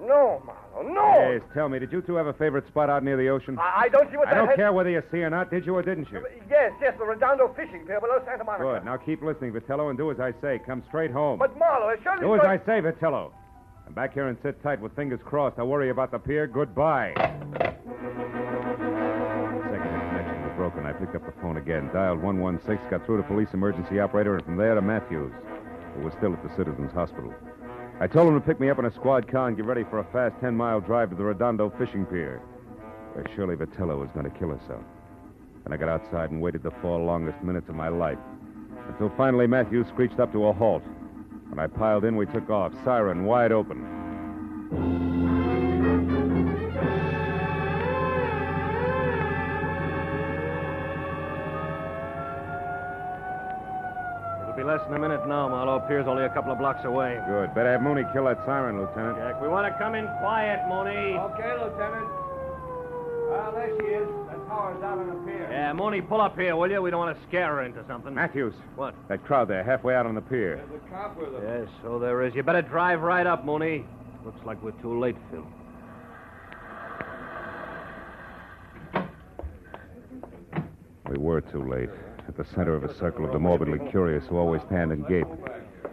[0.00, 1.30] No, Marlowe, no.
[1.32, 3.58] Yes, tell me, did you two have a favorite spot out near the ocean?
[3.60, 5.50] I, I don't see what I don't care whether you see or not.
[5.50, 6.24] Did you or didn't you?
[6.50, 8.64] Yes, yes, the Redondo fishing pier below Santa Monica.
[8.64, 8.84] Good.
[8.84, 10.60] Now keep listening, Vitello, and do as I say.
[10.64, 11.38] Come straight home.
[11.38, 13.30] But Marlowe, it's surely Do as going- I say, Vitello.
[13.88, 15.58] Come back here and sit tight with fingers crossed.
[15.58, 16.46] I worry about the pier.
[16.46, 17.14] Goodbye.
[17.16, 17.80] Second
[19.72, 20.84] connection was broken.
[20.84, 24.44] I picked up the phone again, dialed 116, got through to police emergency operator, and
[24.44, 25.32] from there to Matthews,
[25.94, 27.32] who was still at the Citizens Hospital.
[27.98, 30.00] I told him to pick me up in a squad car and get ready for
[30.00, 32.42] a fast 10 mile drive to the Redondo fishing pier,
[33.14, 34.84] where Shirley Vitello was going to kill herself.
[35.64, 38.18] Then I got outside and waited the four longest minutes of my life
[38.86, 40.82] until finally Matthews screeched up to a halt.
[41.48, 43.78] When I piled in, we took off, siren wide open.
[54.42, 55.80] It'll be less than a minute now, Marlowe.
[55.88, 57.18] Pier's only a couple of blocks away.
[57.26, 57.54] Good.
[57.54, 59.16] Better have Mooney kill that siren, Lieutenant.
[59.16, 61.16] Jack, we want to come in quiet, Mooney.
[61.16, 62.27] Okay, Lieutenant.
[63.28, 64.08] Well, there she is.
[64.28, 65.48] That tower's out on the pier.
[65.50, 66.80] Yeah, Mooney, pull up here, will you?
[66.80, 68.14] We don't want to scare her into something.
[68.14, 68.54] Matthews.
[68.74, 68.94] What?
[69.08, 70.64] That crowd there, halfway out on the pier.
[70.68, 71.60] There's a cop with her.
[71.60, 72.34] Yes, so there is.
[72.34, 73.84] You better drive right up, Mooney.
[74.24, 75.46] Looks like we're too late, Phil.
[81.10, 81.90] We were too late.
[82.26, 85.26] At the center of a circle of the morbidly curious who always stand and gape,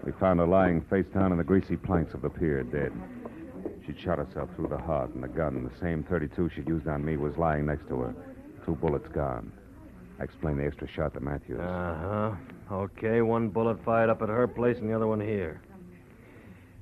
[0.05, 2.91] we found her lying face down on the greasy planks of the pier, dead.
[3.85, 6.87] She'd shot herself through the heart, and the gun, and the same 32 she'd used
[6.87, 8.15] on me, was lying next to her.
[8.65, 9.51] Two bullets gone.
[10.19, 11.59] I explained the extra shot to Matthews.
[11.59, 12.35] Uh
[12.69, 12.75] huh.
[12.75, 15.61] Okay, one bullet fired up at her place and the other one here.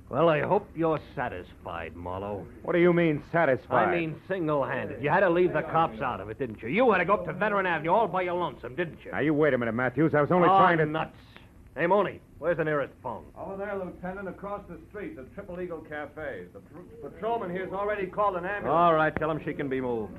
[0.10, 2.46] Well, I hope you're satisfied, Marlowe.
[2.62, 3.90] What do you mean, satisfied?
[3.90, 5.02] I mean single handed.
[5.02, 6.70] You had to leave the cops out of it, didn't you?
[6.70, 9.12] You had to go up to Veteran Avenue all by your lonesome, didn't you?
[9.12, 10.14] Now, you wait a minute, Matthews.
[10.14, 10.86] I was only oh, trying to.
[10.86, 11.18] nuts.
[11.76, 13.24] Hey, Mooney, where's the nearest phone?
[13.38, 16.44] Over there, Lieutenant, across the street, the Triple Eagle Cafe.
[16.52, 18.68] The pr- patrolman here's already called an ambulance.
[18.78, 20.12] All right, tell him she can be moved.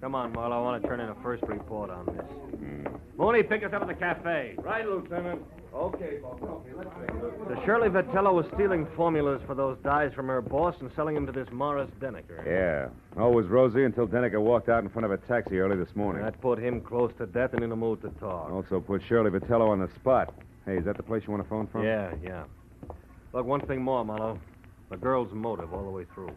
[0.00, 0.58] Come on, Marlowe.
[0.58, 2.24] I want to turn in a first report on this.
[2.58, 2.86] Hmm.
[3.16, 4.56] Mooney, pick us up at the cafe.
[4.58, 5.42] Right, Lieutenant.
[5.72, 6.40] Okay, boss.
[6.42, 7.34] Okay, let's take a look.
[7.46, 11.26] So Shirley Vitello was stealing formulas for those dyes from her boss and selling them
[11.26, 12.44] to this Morris Deniker.
[12.44, 12.88] Yeah.
[13.22, 16.24] All was rosy until Deniker walked out in front of a taxi early this morning.
[16.24, 18.50] That put him close to death and in a mood to talk.
[18.50, 20.34] Also put Shirley Vitello on the spot.
[20.64, 21.84] Hey, is that the place you want to phone from?
[21.84, 22.44] Yeah, yeah.
[23.32, 24.40] Look, one thing more, Marlowe.
[24.90, 26.32] The girl's motive all the way through.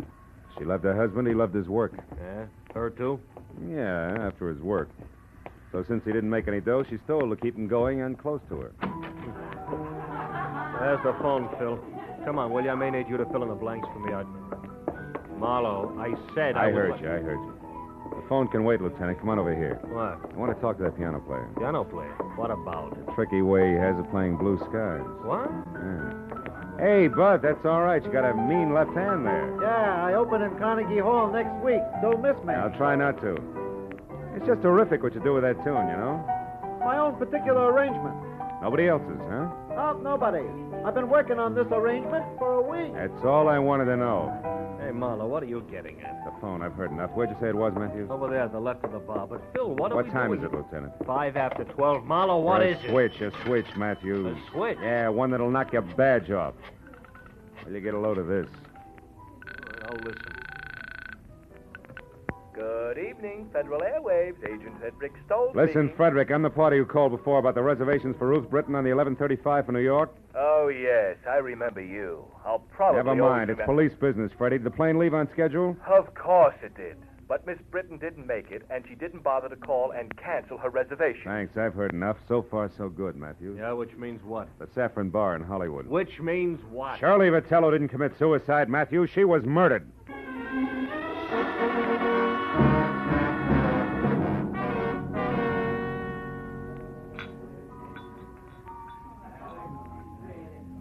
[0.57, 1.28] She loved her husband.
[1.28, 1.93] He loved his work.
[2.17, 2.45] Yeah?
[2.73, 3.19] Her, too?
[3.69, 4.89] Yeah, after his work.
[5.71, 8.41] So since he didn't make any dough, she stole to keep him going and close
[8.49, 8.73] to her.
[10.80, 11.80] There's the phone, Phil.
[12.26, 12.69] Come on, will you?
[12.69, 14.13] I may need you to fill in the blanks for me.
[14.13, 14.23] I...
[15.38, 17.07] Marlowe, I said I, I heard you.
[17.09, 17.55] I heard you.
[18.12, 19.20] The phone can wait, Lieutenant.
[19.20, 19.80] Come on over here.
[19.89, 20.20] What?
[20.34, 21.49] I want to talk to that piano player.
[21.58, 22.14] Piano player.
[22.36, 22.97] What about?
[23.06, 25.06] The tricky way he has of playing blue skies.
[25.24, 25.49] What?
[25.49, 26.26] Yeah.
[26.78, 28.03] Hey, Bud, that's all right.
[28.03, 29.47] You got a mean left hand there.
[29.62, 31.80] Yeah, I open in Carnegie Hall next week.
[32.01, 32.53] Don't miss me.
[32.53, 33.39] I'll try not to.
[34.36, 36.20] It's just terrific what you do with that tune, you know?
[36.84, 38.16] My own particular arrangement.
[38.62, 39.47] Nobody else's, huh?
[39.74, 40.43] Not nobody.
[40.84, 42.93] I've been working on this arrangement for a week.
[42.93, 44.30] That's all I wanted to know.
[44.86, 46.23] Hey, Marlowe, what are you getting at?
[46.25, 47.09] The phone, I've heard enough.
[47.15, 48.07] Where'd you say it was, Matthews?
[48.11, 49.25] Over there, the left of the bar.
[49.25, 49.95] But, Phil, what are you.
[49.95, 50.39] What we time doing?
[50.41, 50.93] is it, Lieutenant?
[51.07, 52.05] Five after twelve.
[52.05, 52.91] Marlowe, what a is it?
[52.91, 54.27] switch, a switch, Matthews.
[54.27, 54.77] A switch?
[54.79, 56.53] Yeah, one that'll knock your badge off.
[57.65, 58.45] Will you get a load of this?
[59.86, 60.21] I'll listen.
[62.53, 64.36] Good evening, Federal Airlines.
[64.43, 65.51] Agent Edric Stoll.
[65.55, 65.97] Listen, speaking.
[65.97, 68.91] Frederick, I'm the party who called before about the reservations for Ruth Britton on the
[68.91, 70.13] 1135 for New York.
[70.38, 72.25] Oh, yes, I remember you.
[72.45, 72.97] I'll probably.
[72.97, 73.49] Never mind.
[73.49, 74.57] It's remember- police business, Freddie.
[74.57, 75.77] Did the plane leave on schedule?
[75.88, 76.97] Of course it did.
[77.27, 80.69] But Miss Britton didn't make it, and she didn't bother to call and cancel her
[80.69, 81.23] reservation.
[81.25, 81.57] Thanks.
[81.57, 82.17] I've heard enough.
[82.27, 83.55] So far, so good, Matthew.
[83.57, 84.47] Yeah, which means what?
[84.59, 85.88] The Saffron Bar in Hollywood.
[85.88, 86.99] Which means what?
[86.99, 89.07] Shirley Vitello didn't commit suicide, Matthew.
[89.07, 89.89] She was murdered.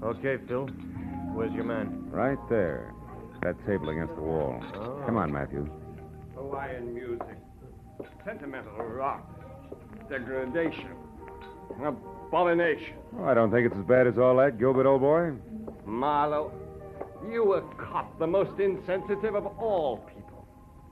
[0.05, 0.66] Okay, Phil.
[1.32, 2.11] Where's your man?
[2.11, 2.92] Right there.
[3.42, 4.62] That table against the wall.
[4.74, 5.02] Oh.
[5.07, 5.68] Come on, Matthews.
[6.34, 7.38] Hawaiian music,
[8.24, 9.26] sentimental rock,
[10.11, 10.90] degradation,
[11.82, 12.94] abomination.
[13.18, 15.32] Oh, I don't think it's as bad as all that, Gilbert, old boy.
[15.86, 16.52] Marlowe,
[17.30, 20.46] you a cop, the most insensitive of all people.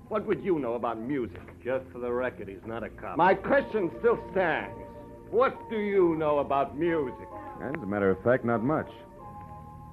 [0.09, 1.41] What would you know about music?
[1.63, 3.19] Just for the record, he's not a cop.
[3.19, 4.75] My question still stands.
[5.31, 7.29] What do you know about music?
[7.63, 8.89] As a matter of fact, not much.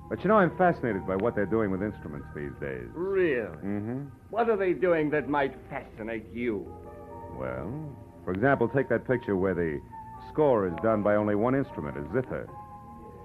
[0.10, 2.88] But you know, I'm fascinated by what they're doing with instruments these days.
[2.94, 3.42] Really?
[3.42, 4.06] Mm-hmm.
[4.32, 6.68] What are they doing that might fascinate you?
[7.38, 7.96] Well,
[8.26, 9.80] for example, take that picture where the
[10.32, 12.48] score is done by only one instrument, a zither.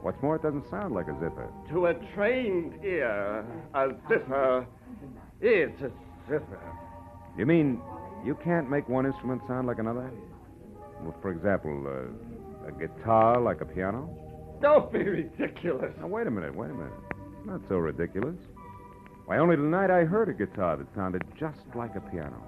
[0.03, 1.49] What's more, it doesn't sound like a zither.
[1.71, 4.67] To a trained ear, a zither
[5.41, 5.91] is a
[6.29, 6.61] zither.
[7.39, 7.81] You mean
[8.27, 10.11] you can't make one instrument sound like another?
[11.01, 14.09] Well, for example, uh, a guitar like a piano?
[14.61, 15.93] Don't be ridiculous.
[16.01, 16.93] Now, wait a minute, wait a minute.
[17.45, 18.37] Not so ridiculous.
[19.27, 22.43] Why, only tonight I heard a guitar that sounded just like a piano.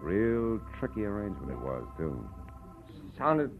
[0.00, 2.28] Real tricky arrangement it was, too.
[3.18, 3.50] Sounded.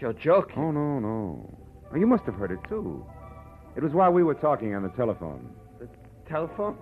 [0.00, 0.56] You're joking.
[0.56, 1.58] Oh, no, no.
[1.96, 3.06] You must have heard it, too.
[3.76, 5.54] It was while we were talking on the telephone.
[5.78, 5.88] The
[6.28, 6.76] telephone?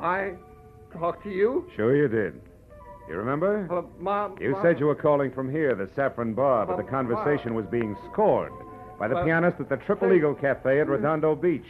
[0.00, 0.32] I
[0.92, 1.68] talked to you?
[1.76, 2.40] Sure you did.
[3.08, 3.68] You remember?
[3.70, 4.36] Uh, Mom.
[4.40, 7.54] You Mom- said you were calling from here, the Saffron Bar, but the Mom, conversation
[7.54, 8.52] was being scored
[8.98, 11.66] by the Well, pianist at the Triple Eagle Cafe at Redondo Beach.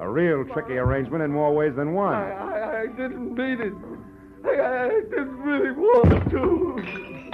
[0.00, 2.12] A real tricky arrangement in more ways than one.
[2.14, 3.72] I, I, I didn't mean it.
[4.44, 7.30] I, I didn't really want to.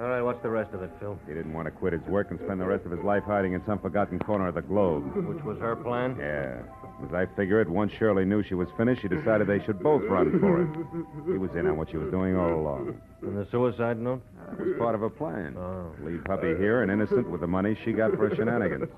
[0.00, 1.18] All right, what's the rest of it, Phil?
[1.26, 3.52] He didn't want to quit his work and spend the rest of his life hiding
[3.52, 5.14] in some forgotten corner of the globe.
[5.26, 6.16] Which was her plan?
[6.18, 6.62] Yeah.
[7.04, 10.02] As I figure it, once Shirley knew she was finished, she decided they should both
[10.08, 10.68] run for it.
[11.32, 13.00] He was in on what she was doing all along.
[13.20, 14.22] And the suicide note?
[14.52, 15.56] It was part of a plan.
[15.58, 15.92] Oh.
[16.02, 18.88] Leave Puppy here and innocent with the money she got for her shenanigans.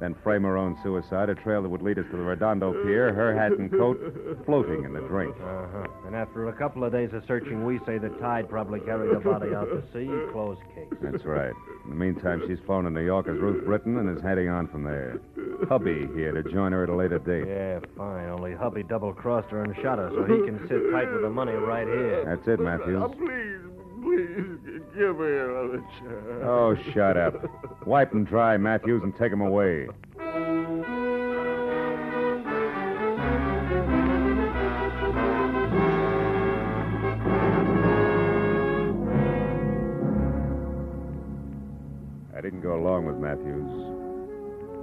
[0.00, 3.12] Then frame her own suicide, a trail that would lead us to the Redondo Pier,
[3.14, 3.98] her hat and coat
[4.44, 5.34] floating in the drink.
[5.40, 5.86] Uh-huh.
[6.06, 9.20] And after a couple of days of searching, we say the tide probably carried the
[9.20, 10.10] body out to sea.
[10.32, 10.86] Closed case.
[11.00, 11.52] That's right.
[11.84, 14.66] In the meantime, she's flown to New York as Ruth Britton and is heading on
[14.68, 15.20] from there.
[15.68, 17.46] Hubby here to join her at a later date.
[17.46, 18.28] Yeah, fine.
[18.28, 21.52] Only hubby double-crossed her and shot her, so he can sit tight with the money
[21.52, 22.24] right here.
[22.24, 23.02] That's it, Matthews.
[23.16, 23.65] please,
[24.06, 26.44] please, give me another chance.
[26.44, 27.34] Oh, shut up.
[27.86, 29.88] Wipe them dry, Matthews, and take them away.
[42.34, 43.72] I didn't go along with Matthews.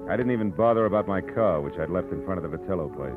[0.10, 2.94] I didn't even bother about my car, which I'd left in front of the Vitello
[2.94, 3.14] place.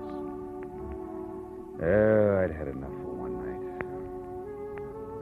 [1.82, 3.05] Oh, I'd had enough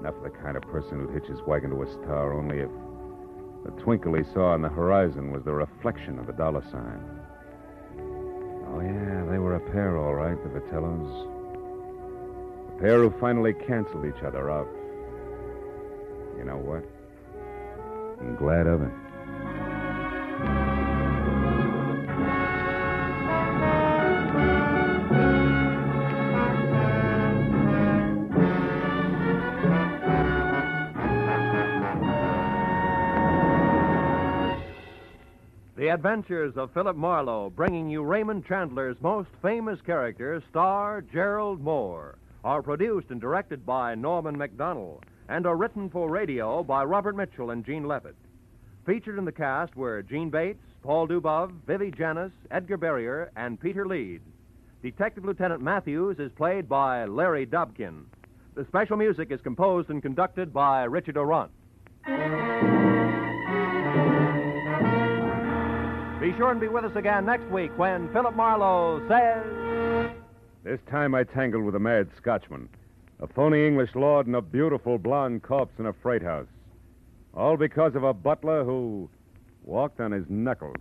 [0.04, 0.10] for.
[0.10, 2.70] Enough of the kind of person who'd hitch his wagon to a star only if
[3.64, 7.00] the twinkle he saw on the horizon was the reflection of a dollar sign.
[8.68, 11.28] Oh, yeah, they were a pair, all right, the Vitellos.
[12.76, 14.68] A pair who finally canceled each other out.
[16.36, 16.84] You know what?
[18.20, 19.03] I'm glad of it.
[35.94, 42.62] Adventures of Philip Marlowe, bringing you Raymond Chandler's most famous character, star Gerald Mohr, are
[42.62, 47.64] produced and directed by Norman Macdonnell and are written for radio by Robert Mitchell and
[47.64, 48.16] Gene Levitt.
[48.84, 53.86] Featured in the cast were Jeanne Bates, Paul Dubov, Vivi Janis, Edgar Barrier, and Peter
[53.86, 54.24] Leeds.
[54.82, 58.02] Detective Lieutenant Matthews is played by Larry Dobkin.
[58.56, 61.52] The special music is composed and conducted by Richard Aurandt.
[66.24, 70.10] Be sure and be with us again next week when Philip Marlowe says.
[70.62, 72.70] This time I tangled with a mad Scotchman,
[73.20, 76.46] a phony English lord, and a beautiful blonde corpse in a freight house.
[77.34, 79.10] All because of a butler who
[79.64, 80.76] walked on his knuckles.